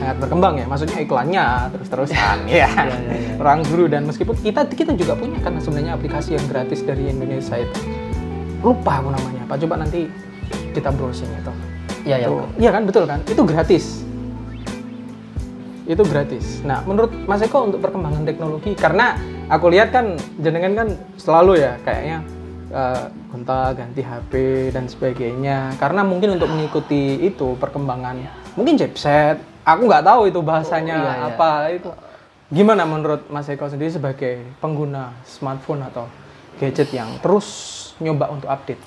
sangat 0.00 0.16
berkembang 0.16 0.54
ya. 0.56 0.66
Maksudnya 0.66 0.98
iklannya 1.04 1.44
terus-terusan 1.76 2.16
ya. 2.16 2.32
Iya, 2.64 2.68
iya, 2.72 2.96
iya. 3.12 3.32
Ruang 3.36 3.60
guru 3.68 3.84
dan 3.92 4.08
meskipun 4.08 4.34
kita 4.40 4.64
kita 4.72 4.96
juga 4.96 5.12
punya 5.14 5.36
kan 5.44 5.60
sebenarnya 5.60 6.00
aplikasi 6.00 6.40
yang 6.40 6.46
gratis 6.48 6.80
dari 6.80 7.12
Indonesia 7.12 7.60
itu. 7.60 7.80
Lupa 8.64 9.04
aku 9.04 9.12
namanya. 9.12 9.44
Pak 9.44 9.56
coba 9.68 9.84
nanti 9.84 10.08
kita 10.72 10.88
browsing 10.88 11.28
itu. 11.28 11.52
iya 12.08 12.16
ya 12.16 12.28
Iya 12.56 12.70
kan 12.72 12.82
betul 12.88 13.04
kan? 13.04 13.20
Itu 13.28 13.44
gratis. 13.44 14.08
itu 15.90 16.06
gratis. 16.06 16.62
Nah, 16.62 16.86
menurut 16.86 17.10
Mas 17.26 17.42
Eko 17.42 17.66
untuk 17.66 17.82
perkembangan 17.82 18.22
teknologi 18.22 18.78
karena 18.78 19.18
aku 19.50 19.74
lihat 19.74 19.90
kan 19.90 20.14
jenengan 20.38 20.70
kan 20.78 20.88
selalu 21.18 21.66
ya 21.66 21.74
kayaknya 21.82 22.22
uh, 22.70 23.10
gonta 23.34 23.74
ganti 23.74 23.98
HP 23.98 24.32
dan 24.70 24.86
sebagainya. 24.86 25.74
Karena 25.82 26.06
mungkin 26.06 26.38
untuk 26.38 26.46
mengikuti 26.46 27.18
itu 27.18 27.58
perkembangan 27.58 28.22
mungkin 28.54 28.78
chipset, 28.78 29.42
aku 29.70 29.82
nggak 29.84 30.04
tahu 30.04 30.22
itu 30.26 30.40
bahasanya 30.40 30.94
Oh, 30.94 31.00
iya, 31.00 31.12
iya. 31.12 31.26
apa 31.28 31.48
itu. 31.70 31.90
Gimana 32.50 32.82
menurut 32.82 33.26
Mas 33.26 33.46
Eko 33.46 33.66
sendiri 33.66 33.88
sebagai 33.88 34.42
pengguna 34.58 35.14
smartphone 35.22 35.82
atau 35.82 36.10
gadget 36.56 36.90
yang 36.90 37.18
terus 37.18 37.46
nyoba 37.98 38.26
untuk 38.28 38.46
update? 38.46 38.82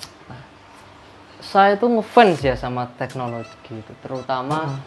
Saya 1.40 1.76
tuh 1.76 1.92
ngefans 1.92 2.40
ya 2.40 2.54
sama 2.54 2.88
teknologi 2.94 3.46
itu, 3.70 3.92
terutama 4.00 4.80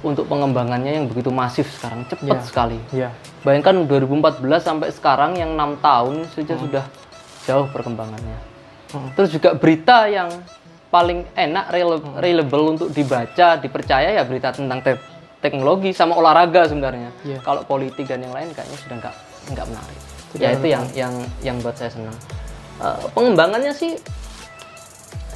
untuk 0.00 0.26
pengembangannya 0.26 0.90
yang 0.92 1.06
begitu 1.06 1.30
masif 1.30 1.70
sekarang, 1.70 2.04
cepat 2.04 2.28
Iya. 2.36 2.44
sekali. 2.44 2.78
iya. 2.90 3.08
Bayangkan 3.40 3.82
2014 3.84 4.60
sampai 4.60 4.90
sekarang 4.90 5.32
yang 5.34 5.54
enam 5.54 5.78
tahun 5.78 6.26
saja 6.28 6.54
sudah 6.54 6.84
jauh 7.44 7.66
perkembangannya. 7.70 8.36
Hmm. 8.90 9.08
Terus 9.14 9.30
juga 9.32 9.54
berita 9.54 10.04
yang 10.04 10.28
paling 10.88 11.24
enak, 11.32 11.66
rele- 11.68 12.04
reliable 12.16 12.64
untuk 12.70 12.88
dibaca, 12.90 13.56
dipercaya 13.56 14.12
ya 14.12 14.22
berita 14.22 14.50
tentang 14.50 14.78
te- 14.78 15.00
teknologi 15.44 15.92
sama 15.92 16.16
olahraga 16.16 16.64
sebenarnya. 16.64 17.12
Iya. 17.20 17.44
Kalau 17.44 17.68
politik 17.68 18.08
dan 18.08 18.24
yang 18.24 18.32
lain 18.32 18.56
kayaknya 18.56 18.78
sudah 18.80 18.96
nggak 19.04 19.14
nggak 19.52 19.66
menarik. 19.68 20.00
Tidak 20.32 20.40
ya 20.40 20.48
itu 20.56 20.66
yang 20.72 20.84
yang 20.96 21.14
yang 21.44 21.56
buat 21.60 21.76
saya 21.76 21.92
senang. 21.92 22.16
Eh, 22.80 23.04
pengembangannya 23.12 23.76
sih 23.76 24.00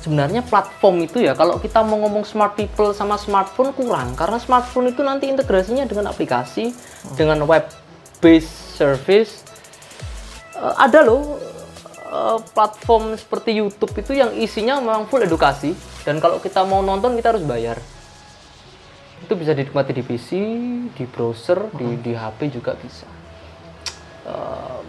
sebenarnya 0.00 0.40
platform 0.48 1.04
itu 1.04 1.20
ya 1.20 1.36
kalau 1.36 1.60
kita 1.60 1.84
mau 1.84 2.00
ngomong 2.08 2.24
smart 2.24 2.56
people 2.56 2.96
sama 2.96 3.20
smartphone 3.20 3.76
kurang 3.76 4.16
karena 4.16 4.40
smartphone 4.40 4.88
itu 4.88 5.04
nanti 5.04 5.28
integrasinya 5.28 5.84
dengan 5.84 6.08
aplikasi 6.08 6.72
dengan 7.18 7.44
web 7.44 7.66
based 8.22 8.78
service 8.78 9.48
Eh, 10.58 10.74
ada 10.74 11.06
loh 11.06 11.38
eh, 12.10 12.38
platform 12.50 13.14
seperti 13.14 13.62
YouTube 13.62 13.94
itu 13.94 14.12
yang 14.18 14.34
isinya 14.34 14.82
memang 14.82 15.06
full 15.06 15.22
edukasi 15.22 15.70
dan 16.02 16.18
kalau 16.18 16.42
kita 16.42 16.66
mau 16.66 16.82
nonton 16.82 17.14
kita 17.14 17.30
harus 17.34 17.46
bayar 17.46 17.78
itu 19.28 19.36
bisa 19.36 19.52
dinikmati 19.52 19.92
di 19.92 20.00
PC 20.00 20.28
di 20.96 21.04
browser 21.04 21.68
di 21.76 22.00
di 22.00 22.16
HP 22.16 22.48
juga 22.50 22.72
bisa 22.74 23.04
Eh, 24.28 24.80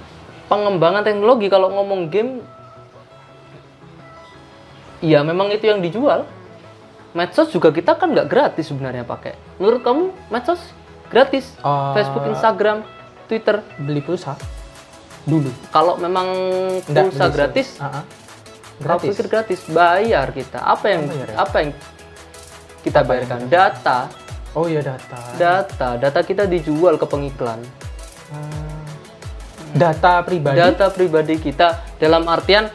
pengembangan 0.48 1.00
teknologi 1.00 1.48
kalau 1.48 1.72
ngomong 1.72 2.08
game 2.08 2.44
Iya 5.00 5.24
memang 5.24 5.48
itu 5.48 5.64
yang 5.64 5.80
dijual. 5.80 6.28
Medsos 7.16 7.50
juga 7.50 7.72
kita 7.72 7.96
kan 7.96 8.12
nggak 8.12 8.28
gratis 8.28 8.68
sebenarnya 8.68 9.08
pakai. 9.08 9.32
Menurut 9.56 9.80
kamu 9.80 10.04
medsos 10.28 10.60
gratis? 11.08 11.56
Eh, 11.56 11.92
Facebook, 11.96 12.28
Instagram, 12.28 12.84
Twitter. 13.32 13.64
Beli 13.80 14.04
pulsa 14.04 14.36
dulu. 15.24 15.48
Kalau 15.72 15.96
memang 15.96 16.28
Nggak, 16.84 17.16
pulsa 17.16 17.26
beli 17.32 17.36
gratis, 17.40 17.68
sih. 17.76 17.80
Ah, 17.80 18.04
ah. 18.04 18.04
Kau 18.04 18.84
Gratis. 19.00 19.08
pikir 19.12 19.26
gratis, 19.28 19.60
bayar 19.72 20.28
kita. 20.36 20.60
Apa 20.60 20.86
yang 20.92 21.08
bayar 21.08 21.28
ya? 21.32 21.38
apa 21.40 21.56
yang 21.64 21.72
kita 22.84 23.00
bayarkan? 23.08 23.40
Data, 23.48 24.08
Oh 24.58 24.66
iya 24.66 24.82
data. 24.82 25.20
data, 25.38 25.90
data 26.02 26.20
kita 26.26 26.50
dijual 26.50 26.98
ke 26.98 27.06
pengiklan. 27.06 27.62
Ah. 28.34 28.78
data 29.70 30.26
pribadi. 30.26 30.58
Data 30.58 30.90
pribadi 30.90 31.38
kita 31.38 31.98
dalam 32.02 32.26
artian 32.26 32.70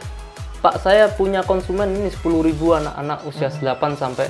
Pak 0.63 0.81
saya 0.81 1.11
punya 1.13 1.45
konsumen 1.45 1.93
ini 1.93 2.09
10.000 2.09 2.81
anak-anak 2.81 3.19
usia 3.27 3.51
Hmm. 3.51 3.75
8 3.77 3.93
sampai 3.99 4.27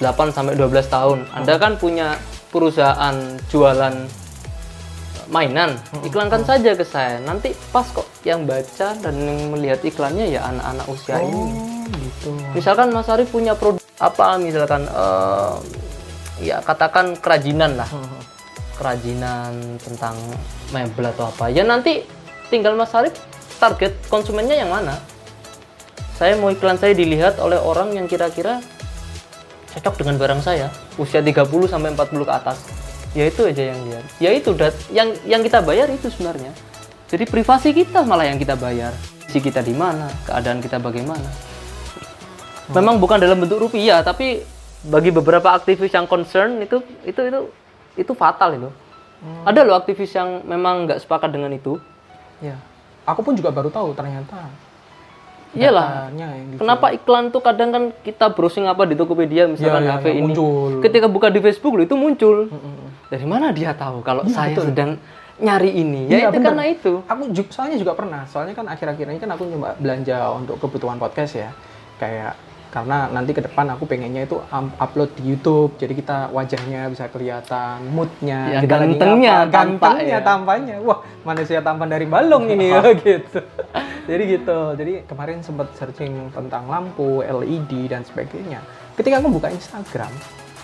8 0.00 0.32
sampai 0.32 0.54
12 0.56 0.88
tahun. 0.88 1.28
Anda 1.36 1.60
kan 1.60 1.76
punya 1.76 2.16
perusahaan 2.48 3.36
jualan 3.52 3.94
mainan, 5.28 5.76
Hmm. 5.76 6.08
iklankan 6.08 6.42
saja 6.46 6.72
ke 6.72 6.86
saya. 6.86 7.20
Nanti 7.20 7.52
pas 7.68 7.84
kok 7.84 8.08
yang 8.24 8.48
baca 8.48 8.96
dan 8.96 9.14
yang 9.20 9.52
melihat 9.52 9.84
iklannya 9.84 10.26
ya 10.30 10.40
anak-anak 10.48 10.86
usia 10.88 11.20
ini. 11.20 11.36
Oh 11.36 11.70
gitu. 11.92 12.30
Misalkan 12.56 12.88
Mas 12.90 13.08
Arif 13.08 13.28
punya 13.30 13.52
produk 13.54 13.82
apa 14.00 14.40
misalkan 14.40 14.88
eh, 14.88 15.54
ya 16.40 16.64
katakan 16.64 17.14
kerajinan 17.20 17.76
lah. 17.76 17.88
Hmm. 17.88 18.20
Kerajinan 18.80 19.76
tentang 19.76 20.16
mebel 20.72 21.12
atau 21.12 21.28
apa. 21.28 21.52
Ya 21.52 21.62
nanti 21.62 22.02
tinggal 22.48 22.74
Mas 22.74 22.96
Arif 22.96 23.12
target 23.60 23.92
konsumennya 24.08 24.56
yang 24.56 24.72
mana. 24.72 24.96
Saya 26.16 26.36
mau 26.36 26.52
iklan 26.52 26.80
saya 26.80 26.96
dilihat 26.96 27.36
oleh 27.40 27.60
orang 27.60 27.92
yang 27.96 28.08
kira-kira 28.08 28.60
cocok 29.76 30.02
dengan 30.02 30.16
barang 30.18 30.40
saya, 30.42 30.68
usia 30.98 31.22
30 31.22 31.46
sampai 31.68 31.92
40 31.94 32.28
ke 32.28 32.32
atas. 32.32 32.58
Ya 33.12 33.24
itu 33.28 33.46
aja 33.46 33.72
yang 33.74 33.80
lihat. 33.88 34.04
Ya 34.22 34.30
itu 34.32 34.50
dat 34.56 34.74
yang 34.90 35.12
yang 35.28 35.40
kita 35.44 35.60
bayar 35.60 35.88
itu 35.92 36.08
sebenarnya. 36.08 36.52
Jadi 37.10 37.26
privasi 37.26 37.74
kita 37.74 38.06
malah 38.06 38.28
yang 38.28 38.38
kita 38.38 38.54
bayar. 38.54 38.94
Si 39.30 39.38
kita 39.38 39.62
di 39.62 39.74
mana, 39.74 40.10
keadaan 40.26 40.58
kita 40.62 40.78
bagaimana. 40.78 41.26
Memang 42.70 43.02
bukan 43.02 43.18
dalam 43.18 43.42
bentuk 43.42 43.66
rupiah, 43.66 44.02
tapi 44.02 44.42
bagi 44.80 45.10
beberapa 45.12 45.52
aktivis 45.52 45.92
yang 45.92 46.08
concern 46.08 46.60
itu 46.60 46.80
itu 47.04 47.20
itu 47.20 47.40
itu 47.98 48.12
fatal 48.16 48.56
itu. 48.56 48.70
Ada 49.44 49.60
loh 49.62 49.76
aktivis 49.76 50.16
yang 50.16 50.40
memang 50.48 50.88
nggak 50.88 51.04
sepakat 51.04 51.28
dengan 51.28 51.52
itu. 51.52 51.76
Ya. 52.40 52.56
Aku 53.04 53.20
pun 53.20 53.36
juga 53.36 53.52
baru 53.52 53.68
tahu 53.68 53.92
ternyata. 53.92 54.48
Iyalah. 55.50 56.08
dijual. 56.14 56.62
Kenapa 56.62 56.86
iklan 56.94 57.34
tuh 57.34 57.42
kadang 57.42 57.70
kan 57.74 57.82
kita 58.06 58.30
browsing 58.30 58.70
apa 58.70 58.86
di 58.86 58.94
Tokopedia 58.94 59.50
misalkan 59.50 59.82
Iya, 59.82 59.90
iya, 59.90 59.98
HP 59.98 60.06
iya, 60.06 60.14
ini. 60.14 60.22
muncul. 60.30 60.70
Ketika 60.78 61.06
buka 61.10 61.26
di 61.28 61.40
Facebook 61.42 61.74
loh 61.74 61.84
itu 61.84 61.96
muncul. 61.98 62.36
Dari 63.10 63.26
mana 63.26 63.50
dia 63.50 63.74
tahu 63.74 64.00
kalau 64.00 64.22
saya 64.30 64.54
sedang 64.54 64.94
nyari 65.36 65.74
ini? 65.74 66.06
Ya 66.06 66.16
Iya, 66.16 66.28
itu 66.30 66.38
bener. 66.38 66.46
karena 66.54 66.64
itu. 66.70 66.92
Aku 67.02 67.22
juga, 67.34 67.50
soalnya 67.50 67.76
juga 67.76 67.92
pernah. 67.98 68.22
Soalnya 68.30 68.54
kan 68.54 68.70
akhir-akhir 68.70 69.04
ini 69.10 69.18
kan 69.18 69.30
aku 69.34 69.42
coba 69.50 69.74
belanja 69.76 70.16
untuk 70.32 70.56
kebutuhan 70.62 70.96
podcast 70.96 71.34
ya. 71.34 71.50
Kayak 71.98 72.38
karena 72.70 73.06
nanti 73.06 73.30
ke 73.30 73.42
depan 73.42 73.66
aku 73.68 73.84
pengennya 73.84 74.24
itu 74.24 74.38
um, 74.40 74.70
upload 74.74 75.10
di 75.14 75.28
YouTube. 75.28 75.74
Jadi 75.74 75.92
kita 75.92 76.30
wajahnya 76.30 76.86
bisa 76.86 77.06
kelihatan, 77.06 77.82
moodnya, 77.88 78.40
Ya, 78.48 78.58
kita 78.62 78.74
lagi 78.78 78.94
gantengnya 78.94 79.34
ngapa, 79.36 79.50
tampak 79.52 79.90
gantengnya 79.90 80.14
ya. 80.14 80.22
tampaknya. 80.22 80.74
Wah, 80.80 80.98
manusia 81.20 81.58
tampan 81.58 81.88
dari 81.88 82.06
balong 82.06 82.44
ini 82.48 82.66
ya 82.70 82.80
gitu. 82.96 83.38
Jadi 84.06 84.22
gitu. 84.24 84.58
Jadi 84.72 84.92
kemarin 85.04 85.38
sempat 85.40 85.74
searching 85.74 86.30
tentang 86.30 86.64
lampu, 86.64 87.20
LED 87.20 87.86
dan 87.86 88.02
sebagainya. 88.02 88.62
Ketika 88.94 89.18
aku 89.18 89.28
buka 89.30 89.48
Instagram, 89.48 90.10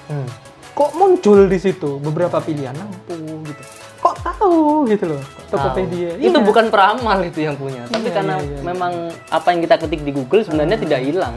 Hmm. 0.07 0.23
kok 0.71 0.95
muncul 0.95 1.45
di 1.45 1.59
situ 1.59 1.99
beberapa 1.99 2.39
pilihan 2.39 2.71
lampu 2.73 3.19
gitu. 3.43 3.63
Kok 3.97 4.15
tahu 4.23 4.55
gitu 4.87 5.05
loh 5.09 5.23
Tokopedia. 5.49 6.15
Itu 6.15 6.31
Iya. 6.33 6.45
bukan 6.45 6.71
peramal 6.71 7.19
itu 7.23 7.43
yang 7.43 7.59
punya, 7.59 7.83
tapi 7.87 8.07
Iya, 8.07 8.15
karena 8.15 8.35
iya, 8.37 8.45
iya, 8.45 8.55
iya. 8.55 8.63
memang 8.63 8.93
apa 9.27 9.47
yang 9.51 9.61
kita 9.61 9.77
ketik 9.79 10.03
di 10.03 10.13
Google 10.13 10.43
sebenarnya 10.43 10.79
tidak 10.79 11.01
hilang. 11.03 11.35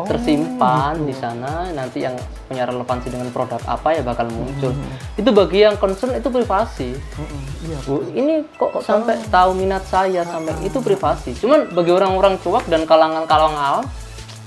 Oh, 0.00 0.06
tersimpan 0.06 0.96
gitu. 0.96 1.06
di 1.06 1.14
sana 1.14 1.68
nanti 1.68 2.00
yang 2.00 2.16
punya 2.44 2.64
relevansi 2.64 3.08
dengan 3.08 3.28
produk 3.28 3.60
apa 3.64 3.88
ya 3.90 4.00
bakal 4.00 4.26
muncul. 4.26 4.70
Hmm. 4.70 4.96
Itu 5.14 5.30
bagi 5.30 5.60
yang 5.60 5.76
concern 5.76 6.12
itu 6.12 6.26
privasi. 6.26 6.96
Mm-mm, 6.96 7.42
Iya. 7.60 7.78
Bu, 7.82 7.94
ini 8.10 8.34
kok, 8.50 8.80
sampai 8.80 9.20
tahu 9.26 9.52
minat 9.52 9.84
saya 9.84 10.24
sampai 10.24 10.56
itu 10.60 10.78
privasi. 10.78 11.34
Cuman 11.34 11.68
bagi 11.70 11.90
orang-orang 11.90 12.38
cuak 12.38 12.64
dan 12.66 12.82
kalangan-kalangan 12.82 13.60
awam, 13.60 13.84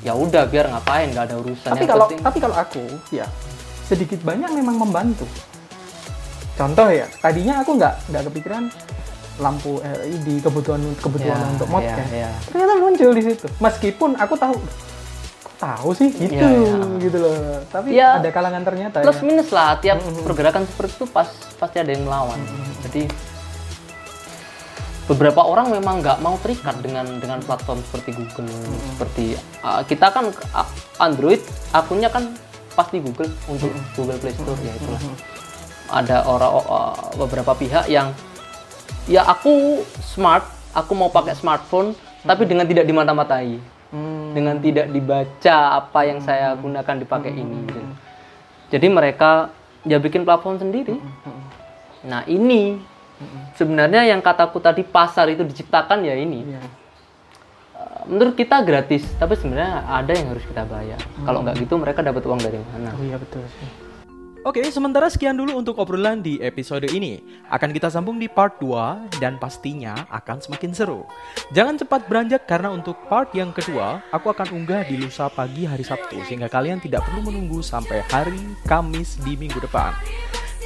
ya 0.01 0.11
udah 0.11 0.43
biar 0.43 0.67
ngapain 0.67 1.09
nggak 1.09 1.25
ada 1.27 1.35
urusan. 1.37 1.69
Tapi 1.69 1.79
Yang 1.79 1.91
kalau 1.91 2.05
penting- 2.07 2.23
tapi 2.23 2.37
kalau 2.39 2.55
aku 2.55 2.83
ya 3.09 3.25
sedikit 3.83 4.19
banyak 4.19 4.49
memang 4.51 4.75
membantu. 4.79 5.29
Contoh 6.53 6.85
ya, 6.87 7.05
tadinya 7.17 7.59
aku 7.59 7.75
nggak 7.75 7.93
nggak 8.09 8.23
kepikiran 8.29 8.63
lampu 9.35 9.81
LED 9.81 10.41
kebutuhan 10.41 10.77
kebutuhan 10.95 11.33
Ya, 11.35 11.49
untuk 11.49 11.65
ya, 11.65 11.73
podcast. 11.73 12.11
ya. 12.11 12.29
Ternyata 12.45 12.73
muncul 12.77 13.09
di 13.11 13.23
situ. 13.23 13.47
Meskipun 13.57 14.13
aku 14.15 14.33
tahu 14.37 14.53
kok 14.53 14.73
tahu 15.63 15.89
sih 15.95 16.09
gitu 16.11 16.35
Ya, 16.35 16.51
ya. 16.51 16.75
gitu 16.99 17.17
loh. 17.23 17.35
Tapi 17.71 17.87
Ya, 17.95 18.19
ada 18.19 18.29
kalangan 18.29 18.63
ternyata 18.67 18.99
plus 18.99 19.19
ya. 19.19 19.23
minus 19.23 19.49
lah 19.55 19.79
tiap 19.79 20.03
pergerakan 20.27 20.67
seperti 20.67 20.99
itu 20.99 21.05
pas 21.07 21.31
pasti 21.55 21.77
ada 21.79 21.91
yang 21.95 22.03
melawan. 22.03 22.35
Jadi 22.83 23.07
beberapa 25.03 25.43
orang 25.43 25.67
memang 25.67 25.99
nggak 25.99 26.19
mau 26.23 26.39
terikat 26.39 26.79
dengan 26.79 27.03
dengan 27.19 27.39
platform 27.43 27.83
seperti 27.91 28.15
Google, 28.15 28.47
seperti 28.95 29.35
uh, 29.59 29.83
kita 29.83 30.07
kan 30.11 30.31
uh, 30.31 30.67
Android 30.99 31.43
akunnya 31.75 32.07
kan 32.07 32.31
pasti 32.73 33.03
Google 33.03 33.27
untuk 33.51 33.69
Google 33.99 34.19
Play 34.19 34.31
Store 34.31 34.59
ya 34.63 34.71
itulah. 34.75 35.01
Ada 35.91 36.17
orang 36.23 36.51
uh, 36.55 36.95
beberapa 37.19 37.51
pihak 37.53 37.91
yang 37.91 38.15
ya 39.05 39.27
aku 39.27 39.83
smart, 39.99 40.47
aku 40.71 40.95
mau 40.95 41.11
pakai 41.11 41.35
smartphone 41.35 41.91
tapi 42.23 42.47
dengan 42.47 42.63
tidak 42.63 42.87
dimata-matai. 42.87 43.59
Dengan 44.33 44.57
tidak 44.57 44.89
dibaca 44.89 45.57
apa 45.77 45.99
yang 46.09 46.19
saya 46.19 46.57
gunakan 46.57 46.95
dipakai 46.97 47.31
ini. 47.31 47.69
gitu. 47.69 47.79
Jadi 48.73 48.87
mereka 48.89 49.53
ya 49.85 50.01
bikin 50.01 50.25
platform 50.25 50.57
sendiri. 50.57 50.97
Nah 52.03 52.25
ini 52.25 52.81
sebenarnya 53.53 54.09
yang 54.09 54.19
kataku 54.19 54.57
tadi 54.57 54.81
pasar 54.81 55.29
itu 55.29 55.45
diciptakan 55.45 56.03
ya 56.03 56.17
ini. 56.17 56.49
Iya. 56.49 56.61
Uh, 57.77 58.01
Menurut 58.09 58.33
kita 58.33 58.65
gratis, 58.65 59.05
tapi 59.21 59.37
sebenarnya 59.37 59.85
ada 59.85 60.11
yang 60.11 60.33
harus 60.33 60.43
kita 60.43 60.65
bayar. 60.65 60.99
Kalau 61.23 61.45
nggak 61.45 61.55
gitu 61.61 61.77
mereka 61.77 62.01
dapat 62.01 62.25
uang 62.25 62.41
dari 62.41 62.59
mana? 62.59 62.91
Oh 62.97 63.05
iya 63.05 63.15
betul 63.21 63.45
sih. 63.61 63.82
Oke, 64.43 64.59
sementara 64.67 65.07
sekian 65.07 65.39
dulu 65.39 65.55
untuk 65.55 65.79
obrolan 65.79 66.19
di 66.19 66.35
episode 66.43 66.83
ini. 66.91 67.23
Akan 67.47 67.71
kita 67.71 67.87
sambung 67.87 68.19
di 68.19 68.27
part 68.27 68.59
2 68.59 69.23
dan 69.23 69.39
pastinya 69.39 69.95
akan 70.11 70.43
semakin 70.43 70.75
seru. 70.75 71.07
Jangan 71.55 71.79
cepat 71.79 72.11
beranjak 72.11 72.43
karena 72.43 72.67
untuk 72.67 72.99
part 73.07 73.31
yang 73.31 73.55
kedua, 73.55 74.03
aku 74.11 74.35
akan 74.35 74.51
unggah 74.51 74.83
di 74.83 74.99
lusa 74.99 75.31
pagi 75.31 75.63
hari 75.63 75.87
Sabtu 75.87 76.19
sehingga 76.27 76.51
kalian 76.51 76.83
tidak 76.83 77.07
perlu 77.07 77.31
menunggu 77.31 77.63
sampai 77.63 78.03
hari 78.11 78.35
Kamis 78.67 79.15
di 79.23 79.39
minggu 79.39 79.63
depan. 79.63 79.95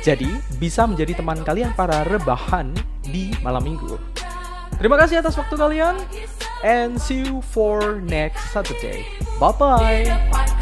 Jadi, 0.01 0.29
bisa 0.57 0.89
menjadi 0.89 1.21
teman 1.21 1.45
kalian 1.45 1.69
para 1.77 2.01
rebahan 2.09 2.73
di 3.05 3.29
malam 3.45 3.61
minggu. 3.61 3.93
Terima 4.81 4.97
kasih 4.97 5.21
atas 5.21 5.37
waktu 5.37 5.53
kalian 5.53 6.01
and 6.65 6.97
see 6.97 7.21
you 7.21 7.45
for 7.53 8.01
next 8.01 8.49
Saturday. 8.49 9.05
Bye 9.37 9.53
bye. 9.53 10.56